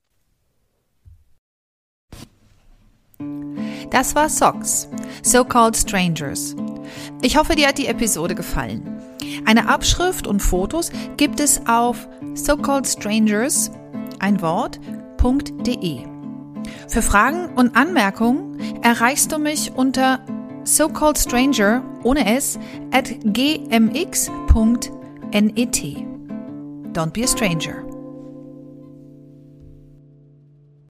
Das 3.90 4.16
war 4.16 4.30
Socks, 4.30 4.88
So-Called 5.22 5.76
Strangers. 5.78 6.56
Ich 7.22 7.38
hoffe, 7.38 7.56
dir 7.56 7.68
hat 7.68 7.78
die 7.78 7.88
Episode 7.88 8.36
gefallen. 8.36 8.94
Eine 9.46 9.70
Abschrift 9.70 10.28
und 10.28 10.42
Fotos 10.42 10.92
gibt 11.18 11.40
es 11.40 11.66
auf 11.68 12.08
so-called-strangers, 12.36 13.72
ein 14.20 14.42
Wort.de. 14.42 16.00
Für 16.88 17.02
Fragen 17.02 17.50
und 17.56 17.76
Anmerkungen 17.76 18.60
erreichst 18.82 19.32
du 19.32 19.38
mich 19.38 19.72
unter 19.76 20.20
so-called-stranger 20.64 21.84
ohne 22.04 22.26
s 22.36 22.60
at 22.92 23.10
gmx.net. 23.24 24.24
Don't 26.94 27.12
be 27.12 27.24
a 27.24 27.28
stranger. 27.28 27.93